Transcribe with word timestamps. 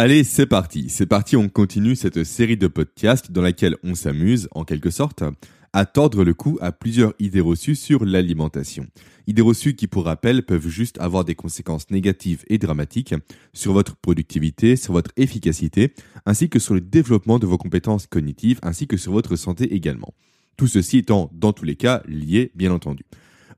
Allez, 0.00 0.22
c'est 0.22 0.46
parti. 0.46 0.90
C'est 0.90 1.06
parti, 1.06 1.34
on 1.34 1.48
continue 1.48 1.96
cette 1.96 2.22
série 2.22 2.56
de 2.56 2.68
podcasts 2.68 3.32
dans 3.32 3.42
laquelle 3.42 3.76
on 3.82 3.96
s'amuse, 3.96 4.48
en 4.52 4.62
quelque 4.62 4.90
sorte, 4.90 5.24
à 5.72 5.86
tordre 5.86 6.22
le 6.22 6.34
cou 6.34 6.56
à 6.60 6.70
plusieurs 6.70 7.14
idées 7.18 7.40
reçues 7.40 7.74
sur 7.74 8.04
l'alimentation. 8.04 8.86
Idées 9.26 9.42
reçues 9.42 9.74
qui, 9.74 9.88
pour 9.88 10.04
rappel, 10.04 10.44
peuvent 10.44 10.68
juste 10.68 11.00
avoir 11.00 11.24
des 11.24 11.34
conséquences 11.34 11.90
négatives 11.90 12.44
et 12.46 12.58
dramatiques 12.58 13.16
sur 13.52 13.72
votre 13.72 13.96
productivité, 13.96 14.76
sur 14.76 14.92
votre 14.92 15.10
efficacité, 15.16 15.92
ainsi 16.26 16.48
que 16.48 16.60
sur 16.60 16.74
le 16.74 16.80
développement 16.80 17.40
de 17.40 17.46
vos 17.48 17.58
compétences 17.58 18.06
cognitives, 18.06 18.60
ainsi 18.62 18.86
que 18.86 18.96
sur 18.96 19.10
votre 19.10 19.34
santé 19.34 19.74
également. 19.74 20.14
Tout 20.56 20.68
ceci 20.68 20.98
étant, 20.98 21.28
dans 21.32 21.52
tous 21.52 21.64
les 21.64 21.74
cas, 21.74 22.04
lié, 22.06 22.52
bien 22.54 22.70
entendu. 22.70 23.04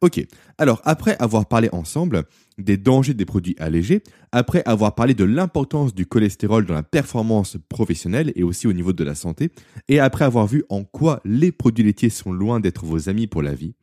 Ok, 0.02 0.27
alors 0.57 0.80
après 0.84 1.14
avoir 1.18 1.46
parlé 1.46 1.68
ensemble 1.72 2.25
des 2.64 2.77
dangers 2.77 3.14
des 3.14 3.24
produits 3.24 3.56
allégés, 3.58 4.02
après 4.32 4.62
avoir 4.66 4.95
parlé 4.95 5.14
de 5.14 5.24
l'importance 5.24 5.95
du 5.95 6.06
cholestérol 6.06 6.66
dans 6.66 6.74
la 6.74 6.82
performance 6.82 7.56
professionnelle 7.68 8.32
et 8.37 8.42
aussi 8.42 8.66
au 8.66 8.73
niveau 8.73 8.92
de 8.92 9.05
la 9.05 9.14
santé, 9.14 9.51
et 9.88 10.01
après 10.01 10.24
avoir 10.24 10.46
vu 10.46 10.65
en 10.68 10.84
quoi 10.84 11.20
les 11.24 11.52
produits 11.52 11.84
laitiers 11.84 12.10
sont 12.10 12.32
loin 12.32 12.60
d'être 12.60 12.84
vos 12.84 13.09
amis 13.09 13.27
pour 13.27 13.42
la 13.42 13.54
vie, 13.54 13.74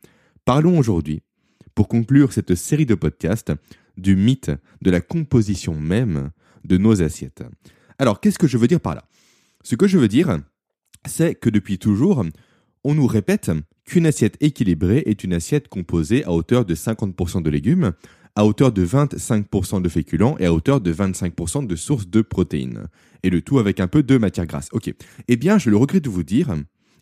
parlons 0.44 0.78
aujourd'hui, 0.78 1.22
pour 1.74 1.88
conclure 1.88 2.32
cette 2.32 2.54
série 2.54 2.86
de 2.86 2.94
podcasts, 2.94 3.52
du 3.96 4.16
mythe 4.16 4.50
de 4.82 4.90
la 4.90 5.00
composition 5.00 5.74
même 5.74 6.30
de 6.64 6.76
nos 6.76 7.02
assiettes. 7.02 7.42
Alors, 7.98 8.20
qu'est-ce 8.20 8.38
que 8.38 8.46
je 8.46 8.58
veux 8.58 8.68
dire 8.68 8.80
par 8.80 8.94
là? 8.94 9.04
Ce 9.64 9.74
que 9.74 9.88
je 9.88 9.98
veux 9.98 10.08
dire, 10.08 10.38
c'est 11.06 11.34
que 11.34 11.50
depuis 11.50 11.78
toujours, 11.78 12.24
on 12.84 12.94
nous 12.94 13.06
répète 13.06 13.50
qu'une 13.84 14.06
assiette 14.06 14.36
équilibrée 14.40 15.02
est 15.06 15.24
une 15.24 15.32
assiette 15.32 15.68
composée 15.68 16.24
à 16.24 16.32
hauteur 16.32 16.64
de 16.64 16.74
50% 16.74 17.42
de 17.42 17.50
légumes, 17.50 17.92
à 18.38 18.44
hauteur 18.44 18.70
de 18.70 18.86
25% 18.86 19.82
de 19.82 19.88
féculents 19.88 20.36
et 20.38 20.46
à 20.46 20.52
hauteur 20.52 20.80
de 20.80 20.94
25% 20.94 21.66
de 21.66 21.74
sources 21.74 22.06
de 22.06 22.22
protéines. 22.22 22.86
Et 23.24 23.30
le 23.30 23.42
tout 23.42 23.58
avec 23.58 23.80
un 23.80 23.88
peu 23.88 24.04
de 24.04 24.16
matière 24.16 24.46
grasse. 24.46 24.68
Ok. 24.70 24.94
Eh 25.26 25.36
bien, 25.36 25.58
je 25.58 25.70
le 25.70 25.76
regrette 25.76 26.04
de 26.04 26.08
vous 26.08 26.22
dire 26.22 26.54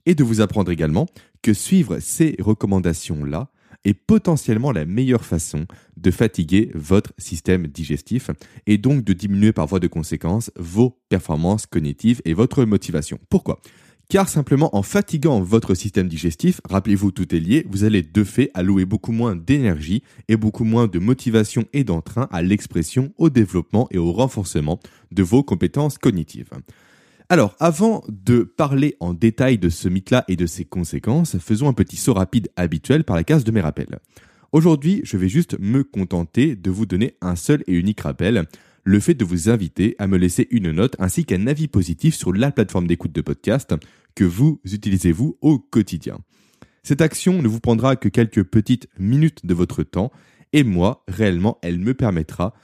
et 0.07 0.14
de 0.14 0.25
vous 0.25 0.41
apprendre 0.41 0.70
également 0.70 1.05
que 1.42 1.53
suivre 1.53 1.98
ces 1.98 2.37
recommandations-là 2.39 3.51
est 3.84 3.92
potentiellement 3.92 4.73
la 4.73 4.87
meilleure 4.87 5.27
façon 5.27 5.67
de 5.98 6.11
fatiguer 6.11 6.70
votre 6.75 7.12
système 7.19 7.67
digestif 7.67 8.31
et 8.67 8.79
donc 8.79 9.05
de 9.05 9.12
diminuer 9.12 9.53
par 9.53 9.67
voie 9.67 9.79
de 9.79 9.89
conséquence 9.89 10.51
vos 10.57 10.98
performances 11.11 11.67
cognitives 11.67 12.23
et 12.25 12.33
votre 12.33 12.64
motivation. 12.64 13.19
Pourquoi? 13.29 13.61
Car 14.09 14.29
simplement 14.29 14.77
en 14.77 14.83
fatiguant 14.83 15.41
votre 15.41 15.75
système 15.75 16.09
digestif, 16.09 16.61
rappelez-vous 16.69 17.11
tout 17.11 17.35
est 17.35 17.41
lié, 17.41 17.67
vous 17.69 17.85
allez 17.85 18.03
de 18.03 18.25
fait 18.25 18.51
allouer 18.55 18.85
beaucoup 18.85 19.13
moins 19.13 19.35
d'énergie 19.35 20.03
et 20.29 20.37
beaucoup 20.37 20.65
moins 20.65 20.87
de 20.87 20.98
motivation 20.98 21.65
et 21.73 21.85
d'entrain 21.85 22.29
à 22.31 22.43
l'expression, 22.43 23.13
au 23.19 23.31
développement 23.31 23.89
et 23.91 23.98
au 23.98 24.13
renforcement 24.13 24.79
de 25.11 25.23
vos 25.23 25.43
compétences 25.43 25.98
cognitives. 25.98 26.51
Alors, 27.29 27.57
avant 27.59 28.05
de 28.09 28.43
parler 28.45 28.97
en 29.01 29.13
détail 29.13 29.59
de 29.59 29.69
ce 29.69 29.89
mythe-là 29.89 30.25
et 30.29 30.37
de 30.37 30.47
ses 30.47 30.65
conséquences, 30.65 31.39
faisons 31.39 31.69
un 31.69 31.73
petit 31.73 31.97
saut 31.97 32.15
rapide 32.15 32.48
habituel 32.55 33.03
par 33.03 33.17
la 33.17 33.25
case 33.25 33.43
de 33.43 33.51
mes 33.51 33.61
rappels. 33.61 33.98
Aujourd'hui, 34.53 35.01
je 35.03 35.17
vais 35.17 35.29
juste 35.29 35.59
me 35.59 35.83
contenter 35.83 36.55
de 36.55 36.70
vous 36.70 36.87
donner 36.87 37.17
un 37.20 37.35
seul 37.35 37.65
et 37.67 37.73
unique 37.73 38.03
rappel, 38.03 38.47
le 38.87 39.01
fait 39.01 39.15
de 39.15 39.25
vous 39.25 39.51
inviter 39.51 39.97
à 39.98 40.06
me 40.06 40.17
laisser 40.17 40.47
une 40.53 40.70
note 40.70 40.95
ainsi 41.01 41.25
qu'un 41.25 41.48
avis 41.48 41.67
positif 41.67 42.15
sur 42.15 42.33
la 42.33 42.53
plateforme 42.53 42.87
d'écoute 42.87 43.11
de 43.11 43.20
podcast 43.20 43.75
que 44.15 44.23
vous 44.23 44.61
utilisez 44.65 45.11
vous 45.11 45.37
au 45.41 45.59
quotidien. 45.59 46.20
Cette 46.84 47.01
action 47.01 47.42
ne 47.42 47.48
vous 47.48 47.59
prendra 47.59 47.97
que 47.97 48.09
quelques 48.09 48.45
petites 48.45 48.89
minutes 48.97 49.45
de 49.45 49.55
votre 49.55 49.83
temps 49.83 50.12
et 50.53 50.62
moi, 50.62 51.03
réellement, 51.09 51.59
elle 51.62 51.81
me 51.81 51.95
permettra 51.95 52.55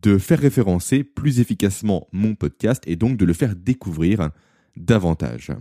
de 0.00 0.16
faire 0.16 0.40
référencer 0.40 1.04
plus 1.04 1.40
efficacement 1.40 2.08
mon 2.10 2.34
podcast 2.34 2.82
et 2.86 2.96
donc 2.96 3.18
de 3.18 3.26
le 3.26 3.34
faire 3.34 3.54
découvrir 3.54 4.30
davantage. 4.76 5.52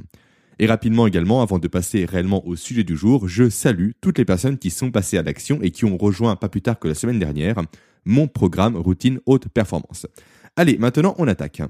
Et 0.59 0.65
rapidement 0.65 1.07
également, 1.07 1.41
avant 1.41 1.59
de 1.59 1.67
passer 1.67 2.05
réellement 2.05 2.47
au 2.47 2.55
sujet 2.55 2.85
du 2.85 2.95
jour, 2.95 3.27
je 3.27 3.49
salue 3.49 3.91
toutes 3.99 4.17
les 4.17 4.23
personnes 4.23 4.57
qui 4.57 4.69
sont 4.69 4.91
passées 4.91 5.17
à 5.17 5.23
l'action 5.23 5.59
et 5.61 5.71
qui 5.71 5.83
ont 5.83 5.97
rejoint 5.97 6.37
pas 6.37 6.47
plus 6.47 6.61
tard 6.61 6.79
que 6.79 6.87
la 6.87 6.95
semaine 6.95 7.19
dernière 7.19 7.61
mon 8.05 8.27
programme 8.27 8.75
routine 8.75 9.19
haute 9.25 9.47
performance. 9.49 10.07
Allez, 10.55 10.77
maintenant 10.77 11.15
on 11.17 11.27
attaque. 11.27 11.61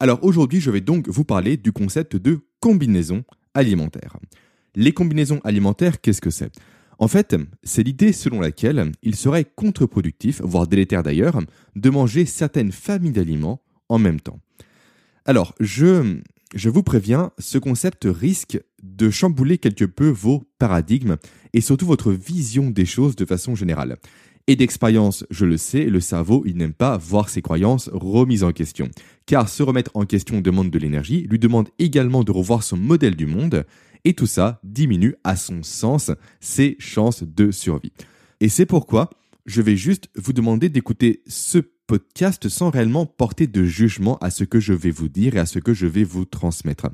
Alors 0.00 0.24
aujourd'hui, 0.24 0.60
je 0.60 0.70
vais 0.70 0.80
donc 0.80 1.08
vous 1.08 1.24
parler 1.24 1.56
du 1.56 1.72
concept 1.72 2.16
de 2.16 2.40
combinaison 2.60 3.24
alimentaire. 3.54 4.16
Les 4.74 4.92
combinaisons 4.92 5.40
alimentaires, 5.44 6.00
qu'est-ce 6.00 6.20
que 6.20 6.30
c'est? 6.30 6.52
En 6.98 7.08
fait, 7.08 7.36
c'est 7.62 7.82
l'idée 7.82 8.12
selon 8.12 8.40
laquelle 8.40 8.92
il 9.02 9.16
serait 9.16 9.44
contre-productif, 9.44 10.40
voire 10.42 10.66
délétère 10.66 11.02
d'ailleurs, 11.02 11.40
de 11.74 11.90
manger 11.90 12.26
certaines 12.26 12.72
familles 12.72 13.12
d'aliments 13.12 13.60
en 13.88 13.98
même 13.98 14.20
temps. 14.20 14.38
Alors, 15.24 15.54
je, 15.60 16.18
je 16.54 16.70
vous 16.70 16.82
préviens, 16.82 17.32
ce 17.38 17.58
concept 17.58 18.06
risque 18.08 18.60
de 18.82 19.10
chambouler 19.10 19.58
quelque 19.58 19.84
peu 19.84 20.08
vos 20.08 20.44
paradigmes 20.58 21.16
et 21.52 21.60
surtout 21.60 21.86
votre 21.86 22.12
vision 22.12 22.70
des 22.70 22.86
choses 22.86 23.16
de 23.16 23.24
façon 23.24 23.54
générale. 23.54 23.96
Et 24.48 24.56
d'expérience, 24.56 25.24
je 25.30 25.44
le 25.44 25.56
sais, 25.56 25.84
le 25.84 26.00
cerveau, 26.00 26.42
il 26.46 26.56
n'aime 26.56 26.72
pas 26.72 26.96
voir 26.96 27.28
ses 27.28 27.42
croyances 27.42 27.88
remises 27.92 28.42
en 28.42 28.52
question. 28.52 28.90
Car 29.24 29.48
se 29.48 29.62
remettre 29.62 29.92
en 29.94 30.04
question 30.04 30.40
demande 30.40 30.70
de 30.70 30.78
l'énergie, 30.78 31.26
lui 31.30 31.38
demande 31.38 31.68
également 31.78 32.24
de 32.24 32.32
revoir 32.32 32.64
son 32.64 32.76
modèle 32.76 33.14
du 33.14 33.26
monde, 33.26 33.64
et 34.04 34.14
tout 34.14 34.26
ça 34.26 34.60
diminue 34.64 35.14
à 35.22 35.36
son 35.36 35.62
sens 35.62 36.10
ses 36.40 36.76
chances 36.80 37.22
de 37.22 37.52
survie. 37.52 37.92
Et 38.40 38.48
c'est 38.48 38.66
pourquoi 38.66 39.10
je 39.46 39.62
vais 39.62 39.76
juste 39.76 40.08
vous 40.16 40.32
demander 40.32 40.68
d'écouter 40.68 41.22
ce 41.28 41.58
podcast 41.86 42.48
sans 42.48 42.70
réellement 42.70 43.06
porter 43.06 43.46
de 43.46 43.64
jugement 43.64 44.18
à 44.18 44.30
ce 44.30 44.42
que 44.42 44.58
je 44.58 44.72
vais 44.72 44.90
vous 44.90 45.08
dire 45.08 45.36
et 45.36 45.40
à 45.40 45.46
ce 45.46 45.60
que 45.60 45.74
je 45.74 45.86
vais 45.86 46.04
vous 46.04 46.24
transmettre. 46.24 46.88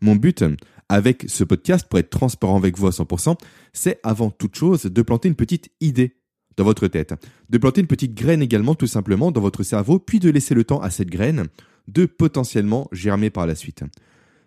Mon 0.00 0.14
but 0.14 0.44
avec 0.88 1.24
ce 1.28 1.42
podcast, 1.42 1.86
pour 1.88 1.98
être 1.98 2.10
transparent 2.10 2.56
avec 2.56 2.76
vous 2.76 2.86
à 2.86 2.90
100%, 2.90 3.36
c'est 3.72 3.98
avant 4.02 4.30
toute 4.30 4.56
chose 4.56 4.82
de 4.82 5.02
planter 5.02 5.28
une 5.28 5.36
petite 5.36 5.70
idée 5.80 6.16
dans 6.56 6.64
votre 6.64 6.88
tête, 6.88 7.14
de 7.50 7.58
planter 7.58 7.80
une 7.80 7.86
petite 7.86 8.14
graine 8.14 8.42
également 8.42 8.74
tout 8.74 8.86
simplement 8.86 9.30
dans 9.30 9.40
votre 9.40 9.62
cerveau, 9.62 9.98
puis 9.98 10.20
de 10.20 10.30
laisser 10.30 10.54
le 10.54 10.64
temps 10.64 10.80
à 10.80 10.90
cette 10.90 11.10
graine 11.10 11.46
de 11.88 12.06
potentiellement 12.06 12.88
germer 12.92 13.30
par 13.30 13.46
la 13.46 13.54
suite. 13.54 13.84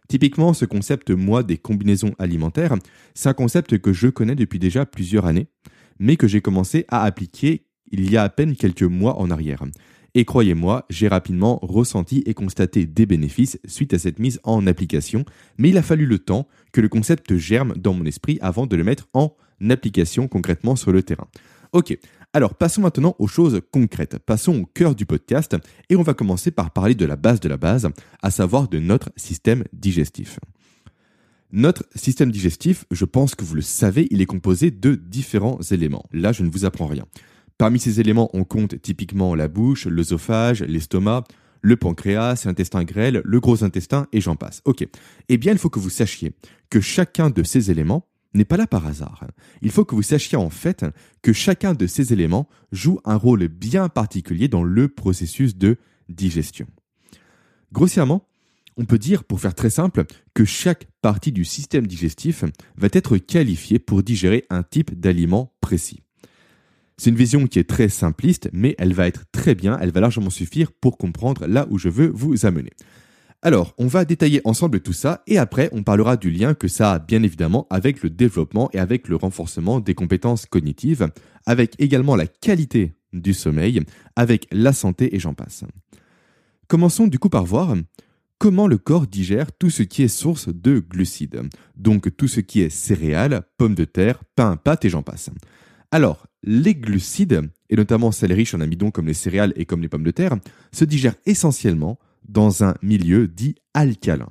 Typiquement, 0.07 0.53
ce 0.53 0.65
concept, 0.65 1.09
moi, 1.09 1.43
des 1.43 1.57
combinaisons 1.57 2.13
alimentaires, 2.19 2.75
c'est 3.13 3.29
un 3.29 3.33
concept 3.33 3.79
que 3.79 3.93
je 3.93 4.07
connais 4.07 4.35
depuis 4.35 4.59
déjà 4.59 4.85
plusieurs 4.85 5.25
années, 5.25 5.47
mais 5.99 6.15
que 6.15 6.27
j'ai 6.27 6.41
commencé 6.41 6.85
à 6.89 7.03
appliquer 7.03 7.65
il 7.91 8.11
y 8.11 8.17
a 8.17 8.23
à 8.23 8.29
peine 8.29 8.55
quelques 8.55 8.83
mois 8.83 9.19
en 9.19 9.31
arrière. 9.31 9.63
Et 10.17 10.23
croyez-moi, 10.23 10.85
j'ai 10.89 11.09
rapidement 11.09 11.59
ressenti 11.61 12.23
et 12.25 12.33
constaté 12.33 12.85
des 12.85 13.05
bénéfices 13.05 13.59
suite 13.67 13.93
à 13.93 13.99
cette 13.99 14.19
mise 14.19 14.39
en 14.43 14.65
application, 14.65 15.25
mais 15.57 15.69
il 15.69 15.77
a 15.77 15.81
fallu 15.81 16.05
le 16.05 16.19
temps 16.19 16.47
que 16.71 16.79
le 16.79 16.87
concept 16.87 17.35
germe 17.35 17.73
dans 17.75 17.93
mon 17.93 18.05
esprit 18.05 18.37
avant 18.41 18.65
de 18.65 18.75
le 18.77 18.85
mettre 18.85 19.09
en 19.13 19.35
application 19.69 20.27
concrètement 20.29 20.77
sur 20.77 20.93
le 20.93 21.03
terrain. 21.03 21.27
Ok, 21.75 21.99
alors 22.31 22.55
passons 22.55 22.79
maintenant 22.79 23.17
aux 23.19 23.27
choses 23.27 23.59
concrètes. 23.69 24.17
Passons 24.19 24.61
au 24.61 24.65
cœur 24.65 24.95
du 24.95 25.05
podcast 25.05 25.57
et 25.89 25.97
on 25.97 26.03
va 26.03 26.13
commencer 26.13 26.49
par 26.49 26.71
parler 26.71 26.95
de 26.95 27.05
la 27.05 27.17
base 27.17 27.41
de 27.41 27.49
la 27.49 27.57
base, 27.57 27.89
à 28.21 28.31
savoir 28.31 28.69
de 28.69 28.79
notre 28.79 29.09
système 29.17 29.65
digestif. 29.73 30.39
Notre 31.51 31.83
système 31.93 32.31
digestif, 32.31 32.85
je 32.91 33.03
pense 33.03 33.35
que 33.35 33.43
vous 33.43 33.55
le 33.55 33.61
savez, 33.61 34.07
il 34.09 34.21
est 34.21 34.25
composé 34.25 34.71
de 34.71 34.95
différents 34.95 35.59
éléments. 35.69 36.05
Là, 36.13 36.31
je 36.31 36.43
ne 36.43 36.49
vous 36.49 36.63
apprends 36.63 36.87
rien. 36.87 37.03
Parmi 37.57 37.77
ces 37.77 37.99
éléments, 37.99 38.29
on 38.31 38.45
compte 38.45 38.81
typiquement 38.81 39.35
la 39.35 39.49
bouche, 39.49 39.85
l'œsophage, 39.85 40.63
l'estomac, 40.63 41.25
le 41.61 41.75
pancréas, 41.75 42.43
l'intestin 42.45 42.85
grêle, 42.85 43.21
le 43.25 43.39
gros 43.41 43.65
intestin 43.65 44.07
et 44.13 44.21
j'en 44.21 44.37
passe. 44.37 44.61
Ok. 44.63 44.87
Eh 45.27 45.37
bien, 45.37 45.51
il 45.51 45.57
faut 45.57 45.69
que 45.69 45.79
vous 45.79 45.89
sachiez 45.89 46.31
que 46.69 46.79
chacun 46.79 47.29
de 47.29 47.43
ces 47.43 47.69
éléments 47.69 48.07
n'est 48.37 48.45
pas 48.45 48.57
là 48.57 48.67
par 48.67 48.85
hasard. 48.85 49.25
Il 49.61 49.71
faut 49.71 49.85
que 49.85 49.95
vous 49.95 50.01
sachiez 50.01 50.37
en 50.37 50.49
fait 50.49 50.85
que 51.21 51.33
chacun 51.33 51.73
de 51.73 51.87
ces 51.87 52.13
éléments 52.13 52.47
joue 52.71 52.99
un 53.05 53.15
rôle 53.15 53.47
bien 53.47 53.89
particulier 53.89 54.47
dans 54.47 54.63
le 54.63 54.87
processus 54.87 55.57
de 55.57 55.77
digestion. 56.09 56.67
Grossièrement, 57.71 58.27
on 58.77 58.85
peut 58.85 58.97
dire, 58.97 59.23
pour 59.23 59.39
faire 59.39 59.55
très 59.55 59.69
simple, 59.69 60.05
que 60.33 60.45
chaque 60.45 60.87
partie 61.01 61.31
du 61.31 61.45
système 61.45 61.87
digestif 61.87 62.43
va 62.77 62.89
être 62.91 63.17
qualifiée 63.17 63.79
pour 63.79 64.03
digérer 64.03 64.45
un 64.49 64.63
type 64.63 64.99
d'aliment 64.99 65.53
précis. 65.61 66.01
C'est 66.97 67.09
une 67.09 67.15
vision 67.15 67.47
qui 67.47 67.59
est 67.59 67.69
très 67.69 67.89
simpliste, 67.89 68.49
mais 68.53 68.75
elle 68.77 68.93
va 68.93 69.07
être 69.07 69.23
très 69.31 69.55
bien, 69.55 69.77
elle 69.79 69.91
va 69.91 69.99
largement 69.99 70.29
suffire 70.29 70.71
pour 70.71 70.97
comprendre 70.97 71.45
là 71.47 71.67
où 71.69 71.77
je 71.77 71.89
veux 71.89 72.07
vous 72.07 72.45
amener. 72.45 72.71
Alors, 73.45 73.75
on 73.77 73.85
va 73.85 74.05
détailler 74.05 74.41
ensemble 74.43 74.79
tout 74.79 74.91
ça 74.91 75.21
et 75.27 75.37
après, 75.37 75.69
on 75.71 75.83
parlera 75.83 76.17
du 76.17 76.31
lien 76.31 76.55
que 76.55 76.67
ça 76.67 76.93
a 76.93 76.97
bien 76.97 77.21
évidemment 77.21 77.67
avec 77.69 78.01
le 78.01 78.09
développement 78.09 78.71
et 78.73 78.79
avec 78.79 79.07
le 79.07 79.17
renforcement 79.17 79.79
des 79.79 79.93
compétences 79.93 80.47
cognitives, 80.47 81.09
avec 81.45 81.75
également 81.77 82.15
la 82.15 82.25
qualité 82.25 82.95
du 83.13 83.35
sommeil, 83.35 83.83
avec 84.15 84.47
la 84.51 84.73
santé 84.73 85.15
et 85.15 85.19
j'en 85.19 85.35
passe. 85.35 85.63
Commençons 86.67 87.05
du 87.05 87.19
coup 87.19 87.29
par 87.29 87.45
voir 87.45 87.75
comment 88.39 88.65
le 88.65 88.79
corps 88.79 89.05
digère 89.05 89.51
tout 89.51 89.69
ce 89.69 89.83
qui 89.83 90.01
est 90.01 90.07
source 90.07 90.49
de 90.49 90.79
glucides, 90.79 91.43
donc 91.75 92.17
tout 92.17 92.27
ce 92.27 92.39
qui 92.39 92.61
est 92.61 92.71
céréales, 92.71 93.43
pommes 93.59 93.75
de 93.75 93.85
terre, 93.85 94.23
pain, 94.35 94.57
pâtes 94.57 94.85
et 94.85 94.89
j'en 94.89 95.03
passe. 95.03 95.29
Alors, 95.91 96.25
les 96.41 96.73
glucides, 96.73 97.43
et 97.69 97.75
notamment 97.75 98.11
celles 98.11 98.33
riches 98.33 98.55
en 98.55 98.61
amidon 98.61 98.89
comme 98.89 99.05
les 99.05 99.13
céréales 99.13 99.53
et 99.55 99.65
comme 99.65 99.83
les 99.83 99.87
pommes 99.87 100.03
de 100.03 100.09
terre, 100.09 100.35
se 100.71 100.83
digèrent 100.83 101.15
essentiellement 101.27 101.99
dans 102.27 102.63
un 102.63 102.75
milieu 102.81 103.27
dit 103.27 103.55
alcalin, 103.73 104.29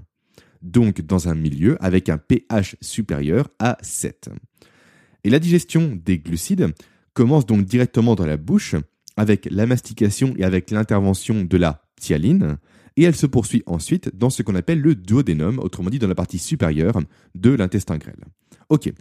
donc 0.62 1.00
dans 1.00 1.29
un 1.29 1.35
milieu 1.35 1.76
avec 1.82 2.08
un 2.08 2.19
pH 2.19 2.76
supérieur 2.81 3.49
à 3.58 3.79
7. 3.82 4.31
Et 5.25 5.31
la 5.31 5.38
digestion 5.38 5.99
des 6.05 6.19
glucides 6.19 6.73
commence 7.14 7.46
donc 7.46 7.64
directement 7.64 8.14
dans 8.14 8.26
la 8.26 8.37
bouche 8.37 8.75
avec 9.17 9.49
la 9.50 9.67
mastication 9.67 10.35
et 10.37 10.44
avec 10.44 10.70
l'intervention 10.70 11.44
de 11.44 11.56
la 11.56 11.82
thialine, 12.00 12.58
et 12.96 13.02
elle 13.02 13.17
se 13.17 13.26
poursuit 13.26 13.62
ensuite 13.67 14.17
dans 14.17 14.31
ce 14.31 14.43
qu'on 14.43 14.55
appelle 14.55 14.81
le 14.81 14.94
duodénum, 14.94 15.58
autrement 15.58 15.90
dit 15.90 15.99
dans 15.99 16.08
la 16.08 16.14
partie 16.14 16.38
supérieure 16.38 17.00
de 17.35 17.50
l'intestin 17.50 17.97
grêle. 17.97 18.25
Ok, 18.69 18.93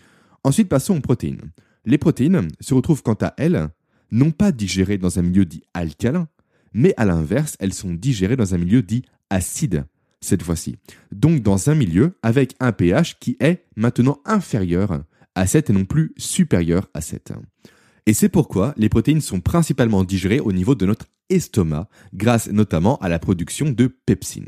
ensuite 0.43 0.69
passons 0.69 0.97
aux 0.97 1.01
protéines. 1.01 1.51
Les 1.85 1.97
protéines 1.97 2.47
se 2.59 2.73
retrouvent 2.73 3.03
quant 3.03 3.17
à 3.21 3.33
elles 3.37 3.69
non 4.11 4.31
pas 4.31 4.51
digérées 4.51 4.97
dans 4.97 5.19
un 5.19 5.23
milieu 5.23 5.45
dit 5.45 5.63
alcalin, 5.73 6.27
mais 6.73 6.93
à 6.97 7.05
l'inverse, 7.05 7.55
elles 7.59 7.73
sont 7.73 7.93
digérées 7.93 8.35
dans 8.35 8.53
un 8.53 8.57
milieu 8.57 8.81
dit 8.81 9.03
acide, 9.29 9.85
cette 10.21 10.43
fois-ci. 10.43 10.77
Donc 11.11 11.41
dans 11.41 11.69
un 11.69 11.75
milieu 11.75 12.17
avec 12.21 12.55
un 12.59 12.71
pH 12.71 13.19
qui 13.19 13.37
est 13.39 13.65
maintenant 13.75 14.19
inférieur 14.25 15.03
à 15.35 15.47
7 15.47 15.69
et 15.69 15.73
non 15.73 15.85
plus 15.85 16.13
supérieur 16.17 16.89
à 16.93 17.01
7. 17.01 17.33
Et 18.05 18.13
c'est 18.13 18.29
pourquoi 18.29 18.73
les 18.77 18.89
protéines 18.89 19.21
sont 19.21 19.39
principalement 19.39 20.03
digérées 20.03 20.39
au 20.39 20.51
niveau 20.51 20.75
de 20.75 20.85
notre 20.85 21.07
estomac, 21.29 21.87
grâce 22.13 22.49
notamment 22.49 22.97
à 22.97 23.09
la 23.09 23.19
production 23.19 23.71
de 23.71 23.87
pepsine. 23.87 24.47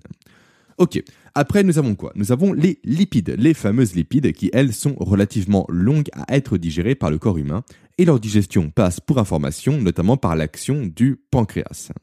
Ok, 0.77 1.01
après 1.35 1.63
nous 1.63 1.77
avons 1.77 1.95
quoi? 1.95 2.11
Nous 2.15 2.33
avons 2.33 2.51
les 2.51 2.79
lipides, 2.83 3.35
les 3.37 3.53
fameuses 3.53 3.95
lipides 3.95 4.33
qui 4.33 4.49
elles 4.51 4.73
sont 4.73 4.93
relativement 4.99 5.65
longues 5.69 6.09
à 6.11 6.35
être 6.35 6.57
digérées 6.57 6.95
par 6.95 7.09
le 7.09 7.17
corps 7.17 7.37
humain, 7.37 7.63
et 7.97 8.03
leur 8.03 8.19
digestion 8.19 8.69
passe 8.71 8.99
pour 8.99 9.19
information 9.19 9.79
notamment 9.79 10.17
par 10.17 10.35
l'action 10.35 10.85
du 10.85 11.17
pancréas. 11.31 11.93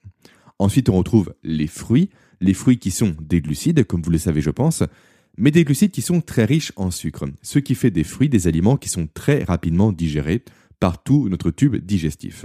Ensuite 0.63 0.89
on 0.89 0.97
retrouve 0.97 1.35
les 1.43 1.67
fruits, 1.67 2.09
les 2.41 2.55
fruits 2.55 2.79
qui 2.79 2.93
sont 2.93 3.17
des 3.21 3.41
glucides, 3.41 3.85
comme 3.85 4.01
vous 4.01 4.13
le 4.13 4.19
savez 4.19 4.41
je 4.41 4.51
pense, 4.51 4.85
mais 5.37 5.51
des 5.51 5.65
glucides 5.65 5.91
qui 5.91 6.03
sont 6.03 6.21
très 6.21 6.45
riches 6.45 6.73
en 6.77 6.93
sucre, 6.93 7.25
ce 7.43 7.59
qui 7.59 7.75
fait 7.75 7.91
des 7.91 8.05
fruits 8.05 8.29
des 8.29 8.47
aliments 8.47 8.77
qui 8.77 8.89
sont 8.89 9.09
très 9.13 9.43
rapidement 9.43 9.91
digérés, 9.91 10.45
par 10.79 11.03
tout 11.03 11.29
notre 11.29 11.51
tube 11.51 11.77
digestif. 11.77 12.45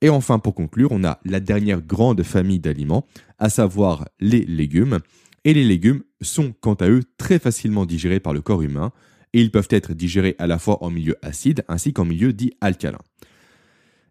Et 0.00 0.08
enfin, 0.08 0.40
pour 0.40 0.54
conclure, 0.54 0.90
on 0.90 1.04
a 1.04 1.20
la 1.24 1.38
dernière 1.38 1.80
grande 1.80 2.24
famille 2.24 2.60
d'aliments, 2.60 3.06
à 3.38 3.48
savoir 3.48 4.08
les 4.20 4.44
légumes. 4.44 4.98
Et 5.44 5.54
les 5.54 5.64
légumes 5.64 6.02
sont, 6.20 6.54
quant 6.60 6.74
à 6.74 6.88
eux, 6.88 7.02
très 7.18 7.38
facilement 7.38 7.86
digérés 7.86 8.20
par 8.20 8.32
le 8.32 8.40
corps 8.40 8.62
humain, 8.62 8.92
et 9.32 9.40
ils 9.40 9.50
peuvent 9.50 9.68
être 9.70 9.92
digérés 9.92 10.34
à 10.38 10.46
la 10.46 10.58
fois 10.58 10.82
en 10.84 10.90
milieu 10.90 11.16
acide 11.22 11.64
ainsi 11.68 11.92
qu'en 11.92 12.04
milieu 12.04 12.32
dit 12.32 12.52
alcalin. 12.60 13.00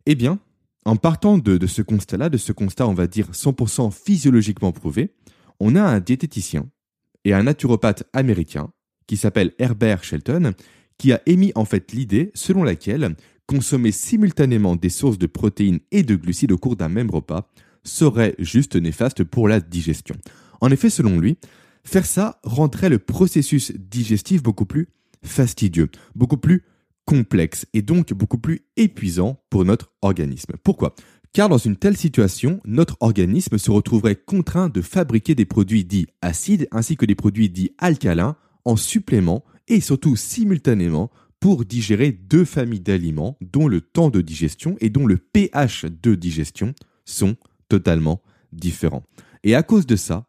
Eh 0.06 0.16
bien, 0.16 0.40
en 0.88 0.96
partant 0.96 1.38
de, 1.38 1.68
ce 1.68 1.82
constat-là, 1.82 2.30
de 2.30 2.38
ce 2.38 2.54
constat, 2.54 2.88
on 2.88 2.94
va 2.94 3.08
dire 3.08 3.32
100% 3.32 3.92
physiologiquement 3.92 4.72
prouvé, 4.72 5.14
on 5.60 5.76
a 5.76 5.82
un 5.82 6.00
diététicien 6.00 6.70
et 7.26 7.34
un 7.34 7.44
naturopathe 7.44 8.06
américain 8.14 8.72
qui 9.06 9.18
s'appelle 9.18 9.54
Herbert 9.60 10.04
Shelton, 10.04 10.54
qui 10.98 11.12
a 11.12 11.22
émis 11.26 11.52
en 11.56 11.66
fait 11.66 11.92
l'idée 11.92 12.32
selon 12.36 12.64
laquelle 12.64 13.16
consommer 13.48 13.92
simultanément 13.92 14.78
des 14.78 14.90
sources 14.90 15.18
de 15.18 15.28
protéines 15.28 15.80
et 15.92 16.04
de 16.04 16.16
glucides 16.16 16.54
au 16.54 16.58
cours 16.58 16.78
d'un 16.78 16.90
même 16.90 17.12
repas 17.12 17.50
serait 17.84 18.36
juste 18.40 18.76
néfaste 18.76 19.26
pour 19.26 19.50
la 19.50 19.60
digestion. 19.60 20.16
En 20.62 20.72
effet, 20.72 20.90
selon 20.90 21.20
lui, 21.20 21.38
faire 21.84 22.06
ça 22.06 22.40
rendrait 22.44 22.90
le 22.90 23.00
processus 23.00 23.74
digestif 23.74 24.42
beaucoup 24.42 24.66
plus 24.66 24.88
fastidieux, 25.22 25.90
beaucoup 26.16 26.38
plus 26.38 26.64
complexe 27.08 27.66
et 27.74 27.82
donc 27.82 28.14
beaucoup 28.14 28.38
plus 28.38 28.66
épuisant 28.76 29.42
pour 29.50 29.66
notre 29.66 29.94
organisme. 30.02 30.54
Pourquoi? 30.62 30.94
Car 31.34 31.50
dans 31.50 31.58
une 31.58 31.78
telle 31.78 31.96
situation, 31.96 32.60
notre 32.66 32.98
organisme 33.00 33.58
se 33.58 33.72
retrouverait 33.72 34.18
contraint 34.18 34.70
de 34.70 34.82
fabriquer 34.82 35.34
des 35.34 35.46
produits 35.46 35.86
dits 35.86 36.08
acides 36.22 36.68
ainsi 36.72 36.98
que 36.98 37.06
des 37.06 37.16
produits 37.16 37.50
dits 37.50 37.72
alcalins 37.78 38.36
en 38.66 38.76
supplément 38.76 39.46
et 39.68 39.80
surtout 39.80 40.16
simultanément 40.16 41.10
pour 41.40 41.64
digérer 41.64 42.12
deux 42.12 42.44
familles 42.44 42.82
d'aliments 42.82 43.38
dont 43.42 43.68
le 43.68 43.82
temps 43.82 44.10
de 44.10 44.22
digestion 44.22 44.76
et 44.82 44.90
dont 44.90 45.06
le 45.06 45.18
pH 45.18 45.86
de 45.86 46.16
digestion 46.16 46.74
sont 47.06 47.38
totalement 47.70 48.22
différents. 48.52 49.04
Et 49.44 49.56
à 49.56 49.64
cause 49.64 49.86
de 49.86 49.96
ça, 49.96 50.28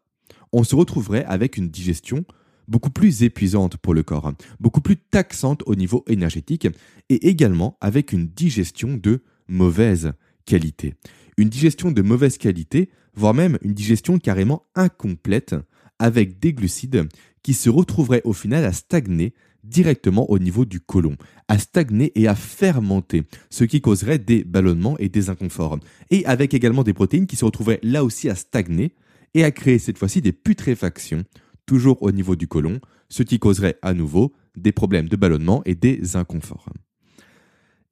on 0.53 0.63
se 0.63 0.75
retrouverait 0.75 1.25
avec 1.25 1.57
une 1.57 1.69
digestion 1.69 2.23
beaucoup 2.69 2.91
plus 2.91 3.23
épuisante 3.23 3.77
pour 3.77 3.93
le 3.93 4.03
corps, 4.03 4.31
beaucoup 4.59 4.81
plus 4.81 4.95
taxante 4.95 5.63
au 5.65 5.75
niveau 5.75 6.05
énergétique 6.07 6.67
et 7.09 7.27
également 7.27 7.77
avec 7.81 8.13
une 8.13 8.27
digestion 8.27 8.95
de 8.95 9.21
mauvaise 9.47 10.13
qualité. 10.45 10.95
Une 11.37 11.49
digestion 11.49 11.91
de 11.91 12.01
mauvaise 12.01 12.37
qualité, 12.37 12.89
voire 13.15 13.33
même 13.33 13.57
une 13.61 13.73
digestion 13.73 14.19
carrément 14.19 14.65
incomplète 14.75 15.55
avec 15.97 16.39
des 16.39 16.53
glucides 16.53 17.07
qui 17.43 17.53
se 17.53 17.69
retrouveraient 17.69 18.21
au 18.23 18.33
final 18.33 18.63
à 18.65 18.73
stagner 18.73 19.33
directement 19.63 20.29
au 20.29 20.39
niveau 20.39 20.65
du 20.65 20.79
côlon, 20.79 21.15
à 21.47 21.57
stagner 21.57 22.11
et 22.19 22.27
à 22.27 22.35
fermenter, 22.35 23.23
ce 23.49 23.63
qui 23.65 23.81
causerait 23.81 24.19
des 24.19 24.43
ballonnements 24.43 24.97
et 24.99 25.09
des 25.09 25.29
inconforts. 25.29 25.79
Et 26.11 26.25
avec 26.25 26.53
également 26.53 26.83
des 26.83 26.93
protéines 26.93 27.27
qui 27.27 27.35
se 27.35 27.45
retrouveraient 27.45 27.81
là 27.83 28.03
aussi 28.03 28.29
à 28.29 28.35
stagner 28.35 28.93
et 29.33 29.43
à 29.43 29.51
créer 29.51 29.79
cette 29.79 29.97
fois-ci 29.97 30.21
des 30.21 30.31
putréfactions, 30.31 31.23
toujours 31.69 32.01
au 32.01 32.11
niveau 32.11 32.35
du 32.35 32.47
côlon, 32.47 32.79
ce 33.09 33.21
qui 33.21 33.37
causerait 33.37 33.77
à 33.83 33.93
nouveau 33.93 34.33
des 34.57 34.71
problèmes 34.71 35.07
de 35.07 35.15
ballonnement 35.15 35.61
et 35.65 35.75
des 35.75 36.15
inconforts. 36.15 36.67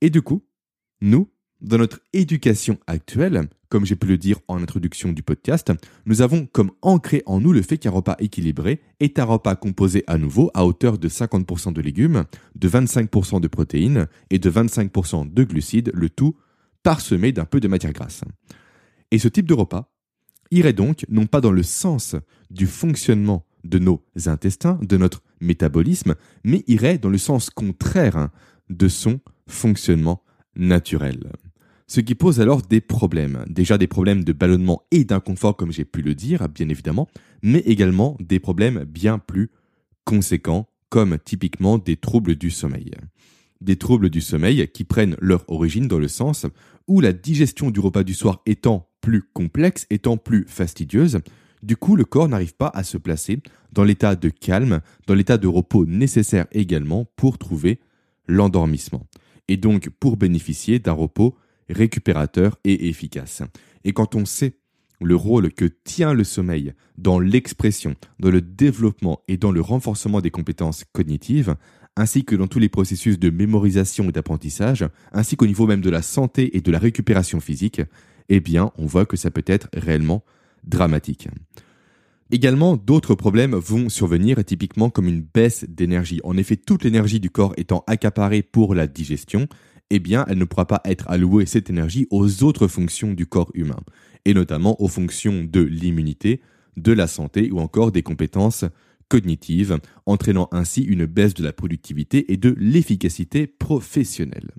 Et 0.02 0.10
du 0.10 0.24
coup, 0.24 0.44
nous, 1.00 1.30
dans 1.62 1.78
notre 1.78 2.00
éducation 2.12 2.80
actuelle, 2.88 3.48
comme 3.70 3.86
j'ai 3.86 3.96
pu 3.96 4.08
le 4.08 4.18
dire 4.18 4.40
en 4.48 4.64
introduction 4.64 5.12
du 5.12 5.22
podcast, 5.22 5.72
nous 6.08 6.24
avons 6.24 6.48
comme 6.48 6.72
ancré 6.82 7.22
en 7.28 7.40
nous 7.40 7.54
le 7.54 7.62
fait 7.62 7.78
qu'un 7.78 7.92
repas 7.92 8.16
équilibré 8.18 8.82
est 9.00 9.20
un 9.20 9.26
repas 9.26 9.56
composé 9.56 10.04
à 10.08 10.18
nouveau 10.18 10.50
à 10.56 10.66
hauteur 10.66 10.98
de 10.98 11.08
50% 11.08 11.72
de 11.72 11.82
légumes, 11.82 12.26
de 12.56 12.68
25% 12.68 13.40
de 13.42 13.48
protéines 13.48 14.08
et 14.32 14.40
de 14.40 14.50
25% 14.50 15.32
de 15.32 15.44
glucides, 15.44 15.92
le 15.94 16.10
tout 16.10 16.36
parsemé 16.82 17.32
d'un 17.32 17.46
peu 17.46 17.60
de 17.60 17.68
matière 17.68 17.94
grasse. 17.94 18.24
Et 19.12 19.20
ce 19.20 19.28
type 19.28 19.46
de 19.46 19.54
repas 19.54 19.94
irait 20.50 20.74
donc 20.74 21.06
non 21.10 21.28
pas 21.28 21.42
dans 21.42 21.52
le 21.52 21.62
sens 21.62 22.16
du 22.50 22.66
fonctionnement 22.66 23.46
de 23.64 23.80
nos 23.80 24.04
intestins, 24.26 24.80
de 24.82 24.98
notre 24.98 25.24
métabolisme, 25.42 26.16
mais 26.44 26.64
irait 26.68 26.98
dans 26.98 27.10
le 27.10 27.18
sens 27.18 27.50
contraire 27.50 28.30
de 28.70 28.88
son 28.88 29.20
fonctionnement 29.48 30.24
naturel. 30.56 31.32
Ce 31.88 32.02
qui 32.02 32.16
pose 32.16 32.42
alors 32.42 32.62
des 32.62 32.82
problèmes. 32.82 33.46
Déjà 33.48 33.78
des 33.78 33.88
problèmes 33.88 34.26
de 34.26 34.34
ballonnement 34.34 34.84
et 34.92 35.06
d'inconfort 35.06 35.56
comme 35.56 35.72
j'ai 35.72 35.86
pu 35.86 36.02
le 36.02 36.16
dire, 36.16 36.50
bien 36.50 36.68
évidemment, 36.68 37.08
mais 37.42 37.60
également 37.60 38.18
des 38.20 38.40
problèmes 38.40 38.84
bien 38.84 39.20
plus 39.20 39.52
conséquents, 40.04 40.68
comme 40.90 41.18
typiquement 41.18 41.78
des 41.78 41.96
troubles 41.96 42.36
du 42.36 42.52
sommeil. 42.52 42.92
Des 43.62 43.78
troubles 43.78 44.10
du 44.10 44.22
sommeil 44.22 44.68
qui 44.74 44.84
prennent 44.84 45.16
leur 45.20 45.46
origine 45.50 45.88
dans 45.88 46.00
le 46.00 46.08
sens 46.08 46.46
où 46.88 47.00
la 47.00 47.14
digestion 47.14 47.72
du 47.72 47.80
repas 47.80 48.04
du 48.04 48.14
soir 48.14 48.42
étant 48.46 48.90
plus 49.02 49.24
complexe, 49.34 49.88
étant 49.90 50.18
plus 50.18 50.46
fastidieuse, 50.48 51.20
du 51.68 51.76
coup 51.76 51.96
le 51.98 52.06
corps 52.06 52.30
n'arrive 52.30 52.56
pas 52.56 52.72
à 52.74 52.84
se 52.84 52.98
placer 52.98 53.40
dans 53.74 53.84
l'état 53.84 54.16
de 54.16 54.30
calme, 54.30 54.80
dans 55.06 55.14
l'état 55.14 55.38
de 55.38 55.48
repos 55.48 55.86
nécessaire 55.86 56.48
également 56.54 57.06
pour 57.18 57.38
trouver 57.38 57.82
l'endormissement 58.28 59.06
et 59.50 59.58
donc 59.58 59.90
pour 59.90 60.16
bénéficier 60.16 60.80
d'un 60.80 60.94
repos 60.94 61.36
récupérateur 61.70 62.58
et 62.64 62.88
efficace. 62.88 63.44
Et 63.84 63.92
quand 63.92 64.16
on 64.16 64.26
sait 64.26 64.54
le 65.02 65.16
rôle 65.16 65.52
que 65.52 65.66
tient 65.66 66.14
le 66.14 66.24
sommeil 66.24 66.74
dans 66.98 67.20
l'expression, 67.20 67.96
dans 68.20 68.32
le 68.32 68.42
développement 68.42 69.22
et 69.28 69.36
dans 69.36 69.52
le 69.52 69.62
renforcement 69.62 70.22
des 70.22 70.32
compétences 70.32 70.86
cognitives, 70.94 71.56
ainsi 71.98 72.24
que 72.24 72.36
dans 72.36 72.48
tous 72.48 72.60
les 72.60 72.70
processus 72.70 73.20
de 73.20 73.30
mémorisation 73.30 74.06
et 74.06 74.12
d'apprentissage, 74.14 74.88
ainsi 75.12 75.36
qu'au 75.36 75.48
niveau 75.48 75.68
même 75.68 75.82
de 75.82 75.90
la 75.90 76.02
santé 76.02 76.56
et 76.56 76.62
de 76.62 76.72
la 76.72 76.80
récupération 76.80 77.42
physique, 77.42 77.82
eh 78.30 78.40
bien, 78.40 78.72
on 78.78 78.86
voit 78.86 79.06
que 79.06 79.18
ça 79.18 79.32
peut 79.32 79.44
être 79.46 79.68
réellement 79.74 80.24
dramatique. 80.64 81.28
Également, 82.30 82.76
d'autres 82.76 83.16
problèmes 83.16 83.56
vont 83.56 83.88
survenir, 83.88 84.44
typiquement 84.44 84.90
comme 84.90 85.08
une 85.08 85.22
baisse 85.22 85.66
d'énergie. 85.70 86.20
En 86.24 86.36
effet, 86.36 86.58
toute 86.58 86.84
l'énergie 86.84 87.22
du 87.22 87.30
corps 87.30 87.54
étant 87.56 87.84
accaparée 87.88 88.42
pour 88.42 88.76
la 88.76 88.88
digestion, 88.88 89.48
eh 89.90 90.00
bien, 90.00 90.26
elle 90.28 90.38
ne 90.38 90.44
pourra 90.44 90.68
pas 90.68 90.82
être 90.84 91.10
allouée 91.10 91.46
cette 91.46 91.70
énergie 91.70 92.08
aux 92.12 92.44
autres 92.44 92.68
fonctions 92.68 93.14
du 93.14 93.26
corps 93.26 93.52
humain, 93.54 93.80
et 94.26 94.34
notamment 94.34 94.82
aux 94.82 94.90
fonctions 94.90 95.46
de 95.46 95.62
l'immunité, 95.62 96.42
de 96.76 96.92
la 96.92 97.08
santé 97.08 97.50
ou 97.52 97.60
encore 97.60 97.94
des 97.94 98.04
compétences 98.04 98.66
cognitives, 99.08 99.80
entraînant 100.06 100.50
ainsi 100.52 100.84
une 100.84 101.06
baisse 101.06 101.34
de 101.34 101.44
la 101.44 101.54
productivité 101.54 102.34
et 102.34 102.38
de 102.38 102.54
l'efficacité 102.58 103.48
professionnelle. 103.48 104.52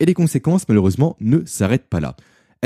Et 0.00 0.04
les 0.06 0.14
conséquences, 0.14 0.68
malheureusement, 0.68 1.16
ne 1.20 1.44
s'arrêtent 1.44 1.88
pas 1.88 2.00
là. 2.00 2.16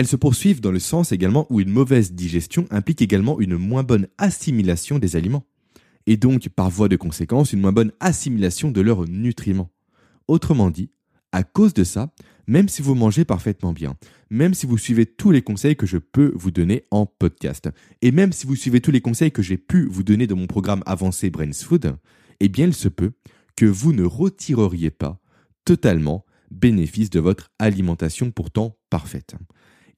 Elles 0.00 0.06
se 0.06 0.16
poursuivent 0.16 0.62
dans 0.62 0.72
le 0.72 0.78
sens 0.78 1.12
également 1.12 1.46
où 1.50 1.60
une 1.60 1.68
mauvaise 1.68 2.14
digestion 2.14 2.66
implique 2.70 3.02
également 3.02 3.38
une 3.38 3.58
moins 3.58 3.82
bonne 3.82 4.06
assimilation 4.16 4.98
des 4.98 5.14
aliments, 5.14 5.44
et 6.06 6.16
donc 6.16 6.48
par 6.48 6.70
voie 6.70 6.88
de 6.88 6.96
conséquence 6.96 7.52
une 7.52 7.60
moins 7.60 7.72
bonne 7.72 7.92
assimilation 8.00 8.70
de 8.70 8.80
leurs 8.80 9.06
nutriments. 9.06 9.68
Autrement 10.26 10.70
dit, 10.70 10.88
À 11.32 11.42
cause 11.42 11.74
de 11.74 11.84
ça, 11.84 12.14
même 12.46 12.70
si 12.70 12.80
vous 12.80 12.94
mangez 12.94 13.26
parfaitement 13.26 13.74
bien, 13.74 13.94
même 14.30 14.54
si 14.54 14.64
vous 14.64 14.78
suivez 14.78 15.04
tous 15.04 15.32
les 15.32 15.42
conseils 15.42 15.76
que 15.76 15.84
je 15.84 15.98
peux 15.98 16.32
vous 16.34 16.50
donner 16.50 16.84
en 16.90 17.04
podcast, 17.04 17.68
et 18.00 18.10
même 18.10 18.32
si 18.32 18.46
vous 18.46 18.56
suivez 18.56 18.80
tous 18.80 18.92
les 18.92 19.02
conseils 19.02 19.32
que 19.32 19.42
j'ai 19.42 19.58
pu 19.58 19.84
vous 19.84 20.02
donner 20.02 20.26
dans 20.26 20.36
mon 20.36 20.46
programme 20.46 20.82
avancé 20.86 21.28
Brains 21.28 21.52
Food, 21.52 21.94
eh 22.40 22.48
bien 22.48 22.68
il 22.68 22.74
se 22.74 22.88
peut 22.88 23.12
que 23.54 23.66
vous 23.66 23.92
ne 23.92 24.04
retireriez 24.04 24.92
pas 24.92 25.20
totalement 25.66 26.24
bénéfice 26.50 27.10
de 27.10 27.20
votre 27.20 27.50
alimentation 27.58 28.30
pourtant 28.30 28.78
parfaite. 28.88 29.36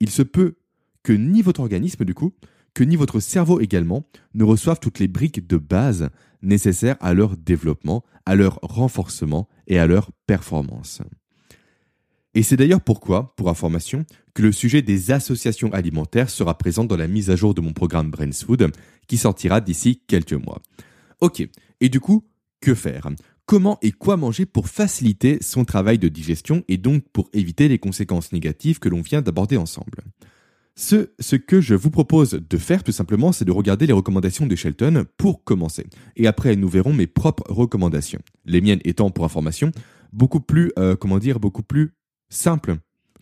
Il 0.02 0.10
se 0.10 0.22
peut 0.22 0.56
que 1.04 1.12
ni 1.12 1.42
votre 1.42 1.60
organisme 1.60 2.04
du 2.04 2.12
coup, 2.12 2.32
que 2.74 2.82
ni 2.82 2.96
votre 2.96 3.20
cerveau 3.20 3.60
également 3.60 4.04
ne 4.34 4.42
reçoivent 4.42 4.80
toutes 4.80 4.98
les 4.98 5.06
briques 5.06 5.46
de 5.46 5.56
base 5.56 6.10
nécessaires 6.42 6.96
à 6.98 7.14
leur 7.14 7.36
développement, 7.36 8.02
à 8.26 8.34
leur 8.34 8.58
renforcement 8.62 9.48
et 9.68 9.78
à 9.78 9.86
leur 9.86 10.10
performance. 10.26 11.02
Et 12.34 12.42
c'est 12.42 12.56
d'ailleurs 12.56 12.80
pourquoi, 12.80 13.36
pour 13.36 13.48
information, 13.48 14.04
que 14.34 14.42
le 14.42 14.50
sujet 14.50 14.82
des 14.82 15.12
associations 15.12 15.72
alimentaires 15.72 16.30
sera 16.30 16.58
présent 16.58 16.82
dans 16.84 16.96
la 16.96 17.06
mise 17.06 17.30
à 17.30 17.36
jour 17.36 17.54
de 17.54 17.60
mon 17.60 17.72
programme 17.72 18.10
Brains 18.10 18.32
Food, 18.32 18.72
qui 19.06 19.18
sortira 19.18 19.60
d'ici 19.60 20.02
quelques 20.08 20.32
mois. 20.32 20.62
Ok, 21.20 21.46
et 21.80 21.88
du 21.88 22.00
coup, 22.00 22.26
que 22.60 22.74
faire? 22.74 23.08
Comment 23.46 23.78
et 23.82 23.92
quoi 23.92 24.16
manger 24.16 24.46
pour 24.46 24.68
faciliter 24.68 25.38
son 25.40 25.64
travail 25.64 25.98
de 25.98 26.08
digestion 26.08 26.62
et 26.68 26.76
donc 26.76 27.04
pour 27.12 27.28
éviter 27.32 27.68
les 27.68 27.78
conséquences 27.78 28.32
négatives 28.32 28.78
que 28.78 28.88
l'on 28.88 29.02
vient 29.02 29.22
d'aborder 29.22 29.56
ensemble 29.56 29.98
ce, 30.74 31.36
que 31.36 31.60
je 31.60 31.74
vous 31.74 31.90
propose 31.90 32.30
de 32.30 32.56
faire 32.56 32.82
tout 32.82 32.92
simplement, 32.92 33.32
c'est 33.32 33.44
de 33.44 33.52
regarder 33.52 33.86
les 33.86 33.92
recommandations 33.92 34.46
de 34.46 34.56
Shelton 34.56 35.04
pour 35.16 35.44
commencer. 35.44 35.86
Et 36.16 36.26
après, 36.26 36.56
nous 36.56 36.68
verrons 36.68 36.94
mes 36.94 37.06
propres 37.06 37.44
recommandations. 37.50 38.20
Les 38.46 38.60
miennes 38.60 38.80
étant, 38.84 39.10
pour 39.10 39.24
information, 39.24 39.70
beaucoup 40.12 40.40
plus, 40.40 40.72
euh, 40.78 40.96
comment 40.96 41.18
dire, 41.18 41.40
beaucoup 41.40 41.62
plus 41.62 41.94
simples 42.30 42.76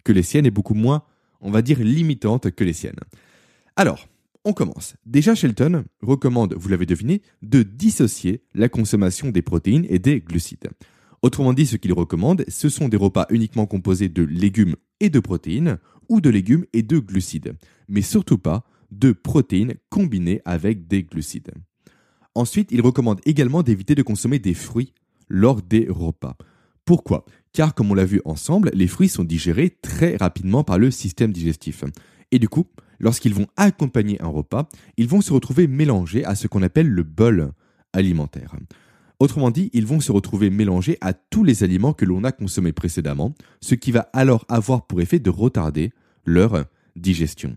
que 0.05 0.13
les 0.13 0.23
siennes 0.23 0.47
et 0.47 0.51
beaucoup 0.51 0.75
moins, 0.75 1.03
on 1.41 1.51
va 1.51 1.63
dire, 1.63 1.81
limitantes 1.81 2.51
que 2.51 2.65
les 2.65 2.73
siennes. 2.73 3.01
Alors, 3.77 4.07
on 4.45 4.53
commence. 4.53 4.95
Déjà, 5.05 5.35
Shelton 5.35 5.85
recommande, 6.03 6.55
vous 6.57 6.69
l'avez 6.69 6.87
deviné, 6.87 7.23
de 7.43 7.63
dissocier 7.63 8.43
la 8.55 8.69
consommation 8.69 9.31
des 9.31 9.43
protéines 9.43 9.87
et 9.89 9.99
des 9.99 10.21
glucides. 10.21 10.71
Autrement 11.23 11.53
dit, 11.53 11.67
ce 11.67 11.77
qu'il 11.77 11.93
recommande, 11.93 12.45
ce 12.49 12.69
sont 12.69 12.89
des 12.89 12.97
repas 12.97 13.27
uniquement 13.31 13.67
composés 13.67 14.09
de 14.09 14.23
légumes 14.23 14.77
et 15.01 15.11
de 15.11 15.21
protéines, 15.21 15.79
ou 16.09 16.21
de 16.21 16.31
légumes 16.31 16.65
et 16.73 16.83
de 16.83 16.99
glucides, 16.99 17.55
mais 17.89 18.03
surtout 18.03 18.39
pas 18.39 18.65
de 18.91 19.13
protéines 19.13 19.75
combinées 19.91 20.43
avec 20.45 20.89
des 20.89 21.05
glucides. 21.05 21.53
Ensuite, 22.35 22.71
il 22.73 22.81
recommande 22.81 23.21
également 23.25 23.63
d'éviter 23.63 23.95
de 23.95 24.03
consommer 24.03 24.39
des 24.39 24.55
fruits 24.55 24.93
lors 25.29 25.63
des 25.63 25.87
repas. 25.89 26.37
Pourquoi? 26.85 27.25
Car 27.53 27.75
comme 27.75 27.91
on 27.91 27.95
l'a 27.95 28.05
vu 28.05 28.21
ensemble, 28.25 28.71
les 28.75 28.89
fruits 28.89 29.09
sont 29.09 29.25
digérés 29.25 29.71
très 29.83 30.17
rapidement 30.17 30.65
par 30.65 30.79
le 30.79 30.91
système 30.91 31.33
digestif. 31.33 31.85
Et 32.33 32.39
du 32.39 32.49
coup, 32.49 32.67
lorsqu'ils 33.01 33.35
vont 33.35 33.47
accompagner 33.57 34.21
un 34.23 34.29
repas, 34.29 34.69
ils 34.97 35.09
vont 35.09 35.21
se 35.21 35.33
retrouver 35.33 35.67
mélangés 35.67 36.25
à 36.25 36.35
ce 36.35 36.47
qu'on 36.47 36.63
appelle 36.63 36.89
le 36.89 37.03
bol 37.03 37.53
alimentaire. 37.93 38.55
Autrement 39.19 39.51
dit, 39.51 39.71
ils 39.73 39.87
vont 39.87 40.01
se 40.01 40.13
retrouver 40.13 40.49
mélangés 40.49 40.97
à 41.01 41.13
tous 41.13 41.45
les 41.45 41.63
aliments 41.63 41.93
que 41.93 42.07
l'on 42.07 42.25
a 42.25 42.33
consommés 42.33 42.73
précédemment, 42.73 43.35
ce 43.61 43.75
qui 43.75 43.93
va 43.93 44.09
alors 44.13 44.47
avoir 44.49 44.87
pour 44.87 45.01
effet 45.01 45.19
de 45.19 45.31
retarder 45.31 45.93
leur 46.25 46.65
digestion. 46.97 47.55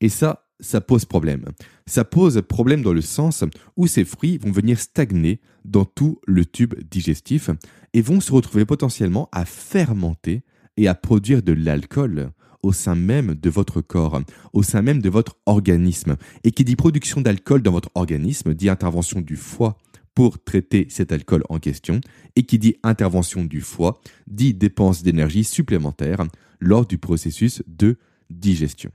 Et 0.00 0.08
ça, 0.08 0.44
ça 0.60 0.80
pose 0.80 1.04
problème. 1.04 1.46
Ça 1.86 2.04
pose 2.04 2.42
problème 2.46 2.82
dans 2.82 2.92
le 2.92 3.00
sens 3.00 3.44
où 3.76 3.86
ces 3.86 4.04
fruits 4.04 4.38
vont 4.38 4.52
venir 4.52 4.78
stagner 4.78 5.40
dans 5.64 5.84
tout 5.84 6.20
le 6.26 6.44
tube 6.44 6.74
digestif 6.90 7.50
et 7.94 8.02
vont 8.02 8.20
se 8.20 8.32
retrouver 8.32 8.64
potentiellement 8.64 9.28
à 9.32 9.44
fermenter 9.44 10.42
et 10.76 10.88
à 10.88 10.94
produire 10.94 11.42
de 11.42 11.52
l'alcool 11.52 12.32
au 12.62 12.72
sein 12.72 12.94
même 12.94 13.34
de 13.34 13.50
votre 13.50 13.80
corps, 13.80 14.20
au 14.52 14.62
sein 14.62 14.82
même 14.82 15.02
de 15.02 15.10
votre 15.10 15.36
organisme. 15.46 16.16
Et 16.44 16.50
qui 16.52 16.64
dit 16.64 16.76
production 16.76 17.20
d'alcool 17.20 17.62
dans 17.62 17.72
votre 17.72 17.90
organisme 17.94 18.54
dit 18.54 18.68
intervention 18.68 19.20
du 19.20 19.36
foie 19.36 19.76
pour 20.14 20.42
traiter 20.42 20.86
cet 20.90 21.10
alcool 21.12 21.42
en 21.48 21.58
question, 21.58 22.00
et 22.36 22.44
qui 22.44 22.58
dit 22.58 22.76
intervention 22.82 23.44
du 23.44 23.60
foie, 23.60 24.00
dit 24.26 24.54
dépense 24.54 25.02
d'énergie 25.02 25.44
supplémentaire 25.44 26.24
lors 26.60 26.86
du 26.86 26.98
processus 26.98 27.62
de 27.66 27.96
digestion. 28.30 28.90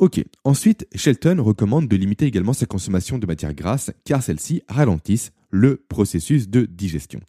Ok, 0.00 0.22
ensuite, 0.42 0.88
Shelton 0.94 1.40
recommande 1.40 1.86
de 1.86 1.96
limiter 1.96 2.26
également 2.26 2.52
sa 2.52 2.66
consommation 2.66 3.18
de 3.18 3.26
matières 3.26 3.54
grasses 3.54 3.92
car 4.04 4.22
celles-ci 4.22 4.62
ralentissent 4.68 5.32
le 5.50 5.84
processus 5.88 6.48
de 6.48 6.66
digestion. 6.66 7.20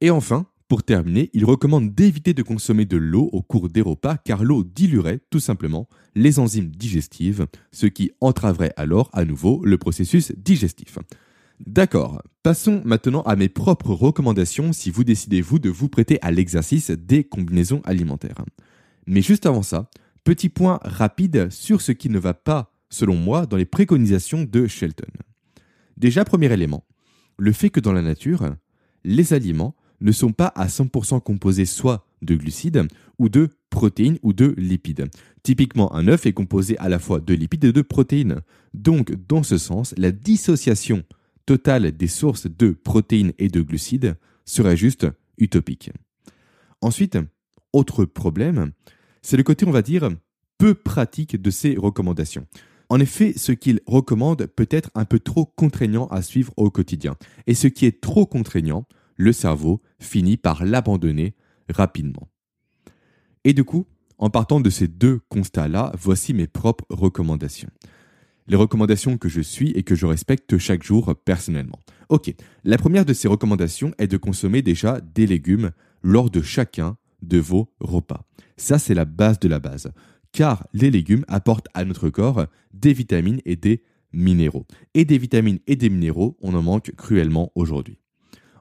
Et 0.00 0.10
enfin, 0.10 0.46
pour 0.74 0.82
terminer, 0.82 1.30
il 1.34 1.44
recommande 1.44 1.94
d'éviter 1.94 2.34
de 2.34 2.42
consommer 2.42 2.84
de 2.84 2.96
l'eau 2.96 3.30
au 3.32 3.42
cours 3.42 3.68
des 3.68 3.80
repas 3.80 4.16
car 4.16 4.42
l'eau 4.42 4.64
diluerait 4.64 5.20
tout 5.30 5.38
simplement 5.38 5.88
les 6.16 6.40
enzymes 6.40 6.70
digestives, 6.70 7.46
ce 7.70 7.86
qui 7.86 8.10
entraverait 8.20 8.72
alors 8.76 9.08
à 9.12 9.24
nouveau 9.24 9.64
le 9.64 9.78
processus 9.78 10.32
digestif. 10.36 10.98
D'accord, 11.64 12.20
passons 12.42 12.82
maintenant 12.84 13.22
à 13.22 13.36
mes 13.36 13.48
propres 13.48 13.92
recommandations 13.92 14.72
si 14.72 14.90
vous 14.90 15.04
décidez 15.04 15.42
vous 15.42 15.60
de 15.60 15.70
vous 15.70 15.88
prêter 15.88 16.18
à 16.22 16.32
l'exercice 16.32 16.90
des 16.90 17.22
combinaisons 17.22 17.80
alimentaires. 17.84 18.44
Mais 19.06 19.22
juste 19.22 19.46
avant 19.46 19.62
ça, 19.62 19.88
petit 20.24 20.48
point 20.48 20.80
rapide 20.82 21.52
sur 21.52 21.82
ce 21.82 21.92
qui 21.92 22.08
ne 22.08 22.18
va 22.18 22.34
pas, 22.34 22.72
selon 22.90 23.14
moi, 23.14 23.46
dans 23.46 23.56
les 23.56 23.64
préconisations 23.64 24.42
de 24.42 24.66
Shelton. 24.66 25.06
Déjà, 25.96 26.24
premier 26.24 26.52
élément, 26.52 26.84
le 27.38 27.52
fait 27.52 27.70
que 27.70 27.78
dans 27.78 27.92
la 27.92 28.02
nature, 28.02 28.56
les 29.04 29.34
aliments 29.34 29.76
ne 30.04 30.12
sont 30.12 30.32
pas 30.32 30.52
à 30.54 30.68
100% 30.68 31.20
composés 31.20 31.64
soit 31.64 32.06
de 32.22 32.36
glucides 32.36 32.86
ou 33.18 33.28
de 33.28 33.48
protéines 33.70 34.18
ou 34.22 34.32
de 34.32 34.54
lipides. 34.56 35.08
Typiquement, 35.42 35.94
un 35.94 36.06
œuf 36.08 36.26
est 36.26 36.32
composé 36.32 36.78
à 36.78 36.88
la 36.88 36.98
fois 36.98 37.20
de 37.20 37.34
lipides 37.34 37.64
et 37.64 37.72
de 37.72 37.82
protéines. 37.82 38.40
Donc, 38.72 39.12
dans 39.26 39.42
ce 39.42 39.58
sens, 39.58 39.94
la 39.96 40.12
dissociation 40.12 41.02
total 41.46 41.92
des 41.92 42.06
sources 42.06 42.46
de 42.46 42.70
protéines 42.70 43.32
et 43.38 43.48
de 43.48 43.60
glucides 43.60 44.16
serait 44.44 44.76
juste 44.76 45.06
utopique. 45.38 45.90
Ensuite, 46.80 47.18
autre 47.72 48.04
problème, 48.04 48.72
c'est 49.22 49.36
le 49.36 49.42
côté, 49.42 49.66
on 49.66 49.70
va 49.70 49.82
dire, 49.82 50.10
peu 50.58 50.74
pratique 50.74 51.40
de 51.40 51.50
ces 51.50 51.76
recommandations. 51.76 52.46
En 52.90 53.00
effet, 53.00 53.32
ce 53.36 53.52
qu'il 53.52 53.80
recommande 53.86 54.46
peut 54.46 54.68
être 54.70 54.90
un 54.94 55.04
peu 55.04 55.18
trop 55.18 55.46
contraignant 55.46 56.06
à 56.08 56.22
suivre 56.22 56.52
au 56.56 56.70
quotidien. 56.70 57.16
Et 57.46 57.54
ce 57.54 57.66
qui 57.66 57.86
est 57.86 58.00
trop 58.00 58.26
contraignant, 58.26 58.86
le 59.16 59.32
cerveau 59.32 59.80
finit 59.98 60.36
par 60.36 60.64
l'abandonner 60.64 61.34
rapidement. 61.68 62.28
Et 63.44 63.52
du 63.52 63.64
coup, 63.64 63.86
en 64.18 64.30
partant 64.30 64.60
de 64.60 64.70
ces 64.70 64.88
deux 64.88 65.20
constats-là, 65.28 65.92
voici 65.98 66.34
mes 66.34 66.46
propres 66.46 66.84
recommandations 66.90 67.70
les 68.46 68.56
recommandations 68.56 69.16
que 69.16 69.28
je 69.28 69.40
suis 69.40 69.70
et 69.70 69.82
que 69.82 69.94
je 69.94 70.06
respecte 70.06 70.58
chaque 70.58 70.82
jour 70.82 71.14
personnellement. 71.24 71.80
Ok, 72.08 72.34
la 72.64 72.76
première 72.76 73.04
de 73.04 73.12
ces 73.12 73.28
recommandations 73.28 73.92
est 73.98 74.06
de 74.06 74.16
consommer 74.16 74.62
déjà 74.62 75.00
des 75.00 75.26
légumes 75.26 75.70
lors 76.02 76.30
de 76.30 76.42
chacun 76.42 76.96
de 77.22 77.38
vos 77.38 77.72
repas. 77.80 78.26
Ça, 78.56 78.78
c'est 78.78 78.94
la 78.94 79.06
base 79.06 79.38
de 79.38 79.48
la 79.48 79.60
base, 79.60 79.90
car 80.32 80.66
les 80.72 80.90
légumes 80.90 81.24
apportent 81.28 81.68
à 81.74 81.84
notre 81.84 82.10
corps 82.10 82.46
des 82.72 82.92
vitamines 82.92 83.40
et 83.46 83.56
des 83.56 83.82
minéraux. 84.12 84.66
Et 84.92 85.04
des 85.04 85.18
vitamines 85.18 85.60
et 85.66 85.76
des 85.76 85.88
minéraux, 85.88 86.36
on 86.42 86.54
en 86.54 86.62
manque 86.62 86.92
cruellement 86.96 87.50
aujourd'hui. 87.54 87.98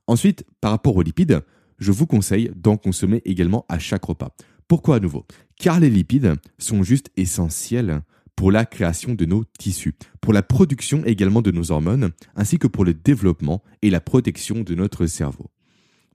Ensuite, 0.08 0.46
par 0.62 0.72
rapport 0.72 0.96
aux 0.96 1.02
lipides, 1.02 1.42
je 1.80 1.92
vous 1.92 2.08
conseille 2.08 2.52
d'en 2.56 2.78
consommer 2.78 3.22
également 3.26 3.66
à 3.70 3.80
chaque 3.80 4.06
repas. 4.06 4.36
Pourquoi 4.68 4.98
à 4.98 5.00
nouveau? 5.00 5.26
Car 5.58 5.80
les 5.80 5.90
lipides 5.90 6.36
sont 6.58 6.84
juste 6.84 7.10
essentiels 7.18 8.02
pour 8.36 8.52
la 8.52 8.66
création 8.66 9.14
de 9.14 9.26
nos 9.26 9.44
tissus, 9.60 9.96
pour 10.20 10.34
la 10.34 10.42
production 10.42 11.04
également 11.06 11.42
de 11.42 11.52
nos 11.52 11.72
hormones, 11.72 12.12
ainsi 12.36 12.58
que 12.58 12.68
pour 12.68 12.84
le 12.84 12.94
développement 12.94 13.62
et 13.82 13.90
la 13.90 14.02
protection 14.02 14.62
de 14.62 14.76
notre 14.76 15.06
cerveau. 15.06 15.52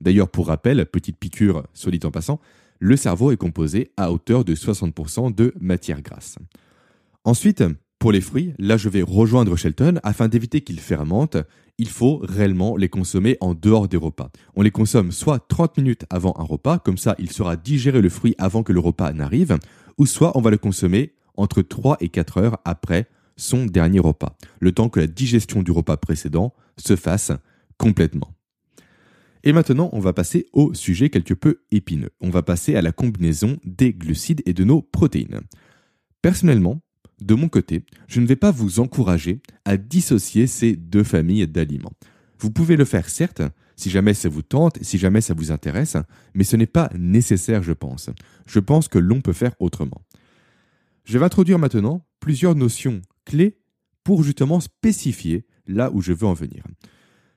D'ailleurs, 0.01 0.29
pour 0.29 0.47
rappel, 0.47 0.85
petite 0.85 1.17
piqûre, 1.17 1.63
dit 1.87 1.99
en 2.03 2.11
passant, 2.11 2.39
le 2.79 2.95
cerveau 2.95 3.31
est 3.31 3.37
composé 3.37 3.91
à 3.97 4.11
hauteur 4.11 4.45
de 4.45 4.55
60% 4.55 5.33
de 5.33 5.53
matière 5.59 6.01
grasse. 6.01 6.37
Ensuite, 7.23 7.63
pour 7.99 8.13
les 8.13 8.21
fruits, 8.21 8.53
là 8.57 8.77
je 8.77 8.87
vais 8.87 9.01
rejoindre 9.01 9.57
Shelton, 9.57 9.99
afin 10.03 10.29
d'éviter 10.29 10.61
qu'ils 10.61 10.79
fermentent, 10.79 11.37
il 11.77 11.89
faut 11.89 12.21
réellement 12.23 12.77
les 12.77 12.89
consommer 12.89 13.37
en 13.41 13.53
dehors 13.53 13.87
des 13.87 13.97
repas. 13.97 14.31
On 14.55 14.61
les 14.61 14.71
consomme 14.71 15.11
soit 15.11 15.45
30 15.47 15.77
minutes 15.77 16.05
avant 16.09 16.33
un 16.37 16.43
repas, 16.43 16.79
comme 16.79 16.97
ça 16.97 17.15
il 17.19 17.31
sera 17.31 17.57
digéré 17.57 18.01
le 18.01 18.09
fruit 18.09 18.35
avant 18.37 18.63
que 18.63 18.73
le 18.73 18.79
repas 18.79 19.11
n'arrive, 19.11 19.57
ou 19.97 20.05
soit 20.05 20.37
on 20.37 20.41
va 20.41 20.49
le 20.49 20.57
consommer 20.57 21.13
entre 21.35 21.61
3 21.61 21.97
et 21.99 22.09
4 22.09 22.37
heures 22.37 22.57
après 22.63 23.07
son 23.35 23.65
dernier 23.65 23.99
repas, 23.99 24.37
le 24.59 24.71
temps 24.71 24.89
que 24.89 24.99
la 24.99 25.07
digestion 25.07 25.61
du 25.61 25.71
repas 25.71 25.97
précédent 25.97 26.53
se 26.77 26.95
fasse 26.95 27.31
complètement. 27.77 28.33
Et 29.43 29.53
maintenant, 29.53 29.89
on 29.93 29.99
va 29.99 30.11
passer 30.13 30.47
au 30.51 30.73
sujet 30.73 31.09
quelque 31.09 31.33
peu 31.33 31.61
épineux. 31.71 32.11
On 32.19 32.29
va 32.29 32.43
passer 32.43 32.75
à 32.75 32.81
la 32.81 32.91
combinaison 32.91 33.57
des 33.63 33.93
glucides 33.93 34.41
et 34.45 34.53
de 34.53 34.65
nos 34.65 34.81
protéines. 34.81 35.41
Personnellement, 36.21 36.81
de 37.21 37.35
mon 37.35 37.49
côté, 37.49 37.83
je 38.07 38.21
ne 38.21 38.25
vais 38.25 38.35
pas 38.35 38.51
vous 38.51 38.79
encourager 38.79 39.41
à 39.65 39.77
dissocier 39.77 40.47
ces 40.47 40.75
deux 40.75 41.03
familles 41.03 41.47
d'aliments. 41.47 41.93
Vous 42.39 42.51
pouvez 42.51 42.77
le 42.77 42.85
faire 42.85 43.09
certes 43.09 43.41
si 43.75 43.89
jamais 43.89 44.13
ça 44.13 44.27
vous 44.27 44.41
tente, 44.41 44.77
si 44.81 44.97
jamais 44.97 45.21
ça 45.21 45.33
vous 45.33 45.51
intéresse, 45.51 45.95
mais 46.33 46.43
ce 46.43 46.57
n'est 46.57 46.67
pas 46.67 46.89
nécessaire, 46.97 47.63
je 47.63 47.71
pense. 47.71 48.09
Je 48.45 48.59
pense 48.59 48.89
que 48.89 48.99
l'on 48.99 49.21
peut 49.21 49.33
faire 49.33 49.55
autrement. 49.59 50.01
Je 51.05 51.17
vais 51.17 51.25
introduire 51.25 51.59
maintenant 51.59 52.05
plusieurs 52.19 52.55
notions 52.55 53.01
clés 53.25 53.57
pour 54.03 54.23
justement 54.23 54.59
spécifier 54.59 55.45
là 55.65 55.91
où 55.93 56.01
je 56.01 56.13
veux 56.13 56.27
en 56.27 56.33
venir. 56.33 56.63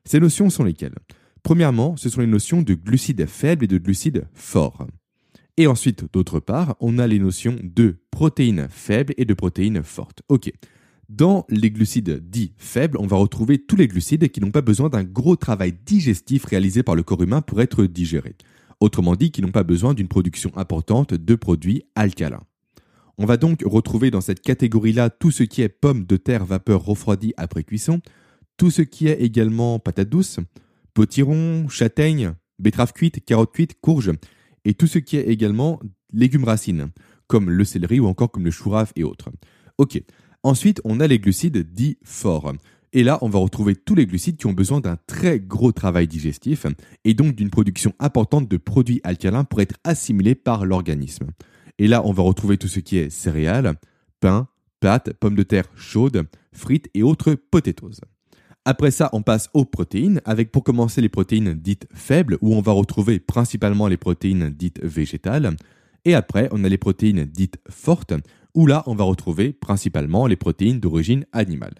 Ces 0.05 0.19
notions 0.19 0.51
sont 0.51 0.65
lesquelles? 0.65 0.97
Premièrement, 1.43 1.97
ce 1.97 2.09
sont 2.09 2.21
les 2.21 2.27
notions 2.27 2.63
de 2.63 2.75
glucides 2.75 3.27
faibles 3.27 3.65
et 3.65 3.69
de 3.69 3.79
glucides 3.79 4.27
forts. 4.33 4.87
Et 5.59 5.67
ensuite, 5.67 6.07
d'autre 6.13 6.41
part, 6.41 6.77
on 6.81 6.99
a 6.99 7.07
les 7.07 7.19
notions 7.19 7.57
de 7.63 7.97
protéines 8.11 8.69
faibles 8.71 9.13
et 9.19 9.25
de 9.25 9.35
protéines 9.35 9.83
fortes. 9.83 10.23
Ok. 10.29 10.51
Dans 11.11 11.45
les 11.51 11.71
glucides 11.71 12.31
dits 12.31 12.55
faibles, 12.57 12.97
on 12.99 13.07
va 13.07 13.19
retrouver 13.19 13.59
tous 13.59 13.77
les 13.77 13.87
glucides 13.87 14.31
qui 14.31 14.41
n'ont 14.41 14.51
pas 14.51 14.63
besoin 14.63 14.89
d'un 14.89 15.05
gros 15.05 15.37
travail 15.37 15.75
digestif 15.85 16.47
réalisé 16.47 16.83
par 16.83 16.95
le 16.95 17.03
corps 17.03 17.23
humain 17.23 17.43
pour 17.43 17.61
être 17.61 17.85
digérés. 17.85 18.37
Autrement 18.81 19.15
dit, 19.15 19.31
qui 19.31 19.43
n'ont 19.43 19.53
pas 19.53 19.63
besoin 19.63 19.93
d'une 19.93 20.09
production 20.09 20.51
importante 20.57 21.13
de 21.13 21.35
produits 21.35 21.85
alcalins. 21.95 22.45
On 23.19 23.27
va 23.27 23.37
donc 23.37 23.63
retrouver 23.65 24.11
dans 24.11 24.23
cette 24.23 24.41
catégorie-là 24.41 25.11
tout 25.11 25.31
ce 25.31 25.43
qui 25.43 25.61
est 25.61 25.69
pommes 25.69 26.07
de 26.07 26.17
terre 26.17 26.47
vapeur 26.47 26.83
refroidie 26.83 27.35
après 27.37 27.63
cuisson, 27.63 28.01
tout 28.57 28.71
ce 28.71 28.81
qui 28.81 29.07
est 29.07 29.21
également 29.21 29.79
patates 29.79 30.09
douces, 30.09 30.41
potiron, 30.95 31.69
châtaigne, 31.69 32.33
betterave 32.59 32.95
cuite, 32.95 33.23
carotte 33.25 33.53
cuite, 33.53 33.79
courge, 33.83 34.13
et 34.65 34.75
tout 34.75 34.87
ce 34.87 34.99
qui 34.99 35.17
est 35.17 35.29
également 35.29 35.81
légumes 36.13 36.45
racines, 36.45 36.91
comme 37.27 37.51
le 37.51 37.65
céleri 37.65 38.01
ou 38.01 38.07
encore 38.07 38.31
comme 38.31 38.45
le 38.45 38.51
chou 38.51 38.73
et 38.97 39.05
autres. 39.05 39.31
Ok. 39.79 40.03
Ensuite, 40.45 40.81
on 40.85 41.01
a 41.01 41.07
les 41.07 41.19
glucides 41.19 41.73
dits 41.73 41.99
forts. 42.03 42.53
Et 42.93 43.05
là, 43.05 43.19
on 43.23 43.29
va 43.29 43.39
retrouver 43.39 43.75
tous 43.75 43.95
les 43.95 44.07
glucides 44.07 44.37
qui 44.37 44.47
ont 44.47 44.53
besoin 44.53 44.81
d'un 44.81 44.99
très 45.07 45.41
gros 45.41 45.73
travail 45.73 46.07
digestif 46.07 46.67
et 47.05 47.15
donc 47.15 47.35
d'une 47.35 47.49
production 47.49 47.95
importante 47.99 48.49
de 48.49 48.57
produits 48.59 49.01
alcalins 49.03 49.45
pour 49.45 49.61
être 49.61 49.77
assimilés 49.85 50.35
par 50.35 50.67
l'organisme. 50.67 51.29
Et 51.79 51.87
là, 51.87 52.03
on 52.05 52.13
va 52.13 52.23
retrouver 52.23 52.59
tout 52.59 52.69
ce 52.69 52.81
qui 52.81 52.99
est 52.99 53.09
céréales, 53.09 53.75
pain, 54.21 54.49
pâtes, 54.81 55.15
pommes 55.15 55.37
de 55.37 55.43
terre 55.43 55.65
chaudes, 55.75 56.27
frites 56.53 56.91
et 56.93 57.03
autres 57.03 57.35
potatoes. 57.35 58.01
Après 58.65 58.93
ça, 58.93 59.11
on 59.13 59.23
passe 59.23 59.51
aux 59.55 59.65
protéines, 59.65 60.21
avec 60.25 60.53
pour 60.53 60.63
commencer 60.63 61.01
les 61.01 61.09
protéines 61.09 61.55
dites 61.55 61.89
faibles, 61.93 62.39
où 62.41 62.55
on 62.55 62.61
va 62.61 62.71
retrouver 62.73 63.19
principalement 63.19 63.89
les 63.89 63.97
protéines 63.97 64.51
dites 64.51 64.81
végétales. 64.85 65.57
Et 66.05 66.15
après, 66.15 66.49
on 66.53 66.63
a 66.63 66.69
les 66.69 66.79
protéines 66.79 67.25
dites 67.25 67.59
fortes, 67.69 68.15
où 68.55 68.67
là, 68.67 68.85
on 68.87 68.95
va 68.95 69.05
retrouver 69.05 69.53
principalement 69.53 70.27
les 70.29 70.37
protéines 70.37 70.79
d'origine 70.79 71.25
animale. 71.33 71.75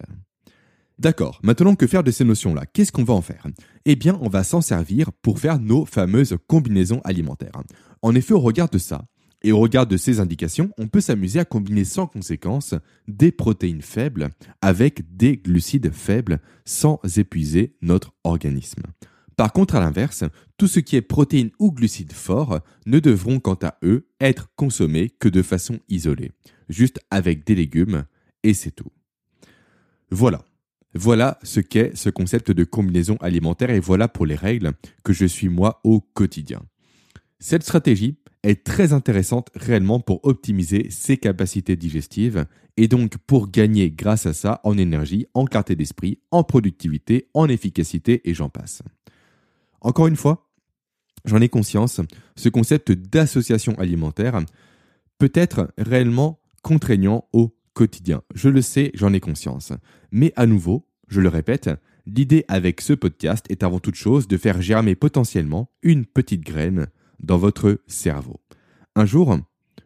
D'accord, 0.99 1.39
maintenant 1.41 1.75
que 1.75 1.87
faire 1.87 2.03
de 2.03 2.11
ces 2.11 2.25
notions-là? 2.25 2.65
Qu'est-ce 2.65 2.91
qu'on 2.91 3.03
va 3.03 3.13
en 3.13 3.21
faire? 3.21 3.47
Eh 3.85 3.95
bien, 3.95 4.17
on 4.21 4.29
va 4.29 4.43
s'en 4.43 4.61
servir 4.61 5.11
pour 5.21 5.39
faire 5.39 5.59
nos 5.59 5.85
fameuses 5.85 6.37
combinaisons 6.47 7.01
alimentaires. 7.03 7.63
En 8.01 8.13
effet, 8.13 8.33
au 8.33 8.39
regard 8.39 8.69
ça, 8.77 9.05
et 9.43 9.51
au 9.51 9.59
regard 9.59 9.87
de 9.87 9.97
ces 9.97 10.19
indications, 10.19 10.71
on 10.77 10.87
peut 10.87 11.01
s'amuser 11.01 11.39
à 11.39 11.45
combiner 11.45 11.83
sans 11.83 12.07
conséquence 12.07 12.75
des 13.07 13.31
protéines 13.31 13.81
faibles 13.81 14.29
avec 14.61 15.15
des 15.15 15.37
glucides 15.37 15.91
faibles 15.91 16.39
sans 16.65 16.99
épuiser 17.17 17.75
notre 17.81 18.13
organisme. 18.23 18.83
Par 19.35 19.51
contre, 19.51 19.75
à 19.75 19.79
l'inverse, 19.79 20.23
tout 20.57 20.67
ce 20.67 20.79
qui 20.79 20.95
est 20.95 21.01
protéines 21.01 21.51
ou 21.59 21.71
glucides 21.71 22.13
forts 22.13 22.59
ne 22.85 22.99
devront 22.99 23.39
quant 23.39 23.57
à 23.61 23.77
eux 23.83 24.07
être 24.21 24.49
consommés 24.55 25.09
que 25.09 25.27
de 25.27 25.41
façon 25.41 25.79
isolée, 25.89 26.31
juste 26.69 26.99
avec 27.09 27.45
des 27.45 27.55
légumes, 27.55 28.05
et 28.43 28.53
c'est 28.53 28.71
tout. 28.71 28.91
Voilà. 30.11 30.45
Voilà 30.95 31.39
ce 31.41 31.59
qu'est 31.59 31.95
ce 31.95 32.11
concept 32.11 32.51
de 32.51 32.63
combinaison 32.63 33.17
alimentaire 33.17 33.71
et 33.71 33.79
voilà 33.79 34.07
pour 34.07 34.27
les 34.27 34.35
règles 34.35 34.73
que 35.03 35.11
je 35.11 35.25
suis 35.25 35.49
moi 35.49 35.81
au 35.83 36.01
quotidien. 36.01 36.61
Cette 37.39 37.63
stratégie 37.63 38.17
est 38.43 38.63
très 38.63 38.93
intéressante 38.93 39.49
réellement 39.55 39.99
pour 39.99 40.25
optimiser 40.25 40.87
ses 40.89 41.17
capacités 41.17 41.75
digestives 41.75 42.45
et 42.77 42.87
donc 42.87 43.17
pour 43.17 43.49
gagner 43.49 43.89
grâce 43.91 44.25
à 44.25 44.33
ça 44.33 44.59
en 44.63 44.77
énergie, 44.77 45.27
en 45.33 45.45
clarté 45.45 45.75
d'esprit, 45.75 46.19
en 46.31 46.43
productivité, 46.43 47.29
en 47.33 47.47
efficacité 47.47 48.21
et 48.29 48.33
j'en 48.33 48.49
passe. 48.49 48.81
Encore 49.81 50.07
une 50.07 50.15
fois, 50.15 50.49
j'en 51.25 51.41
ai 51.41 51.49
conscience, 51.49 52.01
ce 52.35 52.49
concept 52.49 52.91
d'association 52.91 53.75
alimentaire 53.75 54.39
peut 55.17 55.31
être 55.33 55.73
réellement 55.77 56.41
contraignant 56.63 57.27
au 57.33 57.55
quotidien. 57.73 58.21
Je 58.35 58.49
le 58.49 58.61
sais, 58.61 58.91
j'en 58.93 59.13
ai 59.13 59.19
conscience. 59.19 59.73
Mais 60.11 60.33
à 60.35 60.45
nouveau, 60.45 60.87
je 61.07 61.21
le 61.21 61.29
répète, 61.29 61.69
l'idée 62.05 62.45
avec 62.47 62.81
ce 62.81 62.93
podcast 62.93 63.45
est 63.49 63.63
avant 63.63 63.79
toute 63.79 63.95
chose 63.95 64.27
de 64.27 64.37
faire 64.37 64.61
germer 64.61 64.95
potentiellement 64.95 65.69
une 65.81 66.05
petite 66.05 66.41
graine 66.41 66.87
dans 67.19 67.37
votre 67.37 67.79
cerveau. 67.87 68.39
Un 68.95 69.05
jour, 69.05 69.37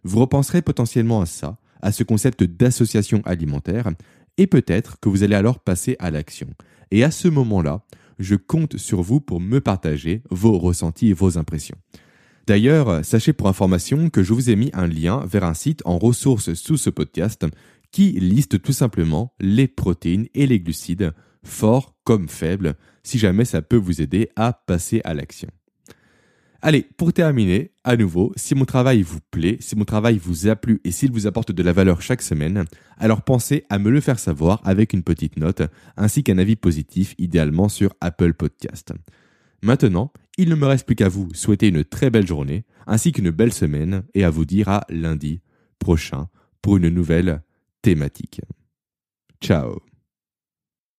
vous 0.03 0.19
repenserez 0.19 0.61
potentiellement 0.61 1.21
à 1.21 1.25
ça, 1.25 1.57
à 1.81 1.91
ce 1.91 2.03
concept 2.03 2.43
d'association 2.43 3.21
alimentaire, 3.25 3.89
et 4.37 4.47
peut-être 4.47 4.99
que 4.99 5.09
vous 5.09 5.23
allez 5.23 5.35
alors 5.35 5.59
passer 5.59 5.95
à 5.99 6.11
l'action. 6.11 6.47
Et 6.91 7.03
à 7.03 7.11
ce 7.11 7.27
moment-là, 7.27 7.83
je 8.19 8.35
compte 8.35 8.77
sur 8.77 9.01
vous 9.01 9.19
pour 9.19 9.39
me 9.39 9.61
partager 9.61 10.23
vos 10.29 10.57
ressentis 10.57 11.09
et 11.09 11.13
vos 11.13 11.37
impressions. 11.37 11.77
D'ailleurs, 12.47 13.03
sachez 13.03 13.33
pour 13.33 13.47
information 13.47 14.09
que 14.09 14.23
je 14.23 14.33
vous 14.33 14.49
ai 14.49 14.55
mis 14.55 14.69
un 14.73 14.87
lien 14.87 15.23
vers 15.25 15.43
un 15.43 15.53
site 15.53 15.81
en 15.85 15.97
ressources 15.97 16.53
sous 16.53 16.77
ce 16.77 16.89
podcast 16.89 17.45
qui 17.91 18.11
liste 18.11 18.61
tout 18.61 18.73
simplement 18.73 19.33
les 19.39 19.67
protéines 19.67 20.27
et 20.33 20.47
les 20.47 20.59
glucides, 20.59 21.13
forts 21.43 21.95
comme 22.03 22.29
faibles, 22.29 22.75
si 23.03 23.17
jamais 23.17 23.45
ça 23.45 23.61
peut 23.61 23.77
vous 23.77 24.01
aider 24.01 24.29
à 24.35 24.53
passer 24.53 25.01
à 25.03 25.13
l'action. 25.13 25.49
Allez, 26.61 26.87
pour 26.97 27.13
terminer, 27.13 27.71
à 27.83 27.95
nouveau, 27.95 28.33
si 28.35 28.55
mon 28.55 28.65
travail 28.65 29.01
vous 29.01 29.19
plaît, 29.31 29.57
si 29.59 29.75
mon 29.75 29.85
travail 29.85 30.17
vous 30.17 30.47
a 30.47 30.55
plu 30.55 30.81
et 30.83 30.91
s'il 30.91 31.11
vous 31.11 31.27
apporte 31.27 31.51
de 31.51 31.63
la 31.63 31.71
valeur 31.71 32.01
chaque 32.01 32.21
semaine, 32.21 32.65
alors 32.97 33.21
pensez 33.21 33.65
à 33.69 33.77
me 33.77 33.91
le 33.91 34.01
faire 34.01 34.19
savoir 34.19 34.61
avec 34.63 34.93
une 34.93 35.03
petite 35.03 35.37
note 35.37 35.61
ainsi 35.97 36.23
qu'un 36.23 36.37
avis 36.39 36.55
positif 36.55 37.13
idéalement 37.19 37.69
sur 37.69 37.93
Apple 38.01 38.33
Podcast. 38.33 38.93
Maintenant, 39.61 40.11
il 40.37 40.49
ne 40.49 40.55
me 40.55 40.65
reste 40.65 40.85
plus 40.85 40.95
qu'à 40.95 41.09
vous 41.09 41.29
souhaiter 41.33 41.67
une 41.67 41.83
très 41.83 42.09
belle 42.09 42.27
journée 42.27 42.65
ainsi 42.85 43.11
qu'une 43.11 43.31
belle 43.31 43.53
semaine 43.53 44.03
et 44.13 44.23
à 44.23 44.29
vous 44.29 44.45
dire 44.45 44.69
à 44.69 44.85
lundi 44.89 45.41
prochain 45.79 46.27
pour 46.61 46.77
une 46.77 46.89
nouvelle 46.89 47.41
thématique. 47.81 48.41
Ciao 49.41 49.86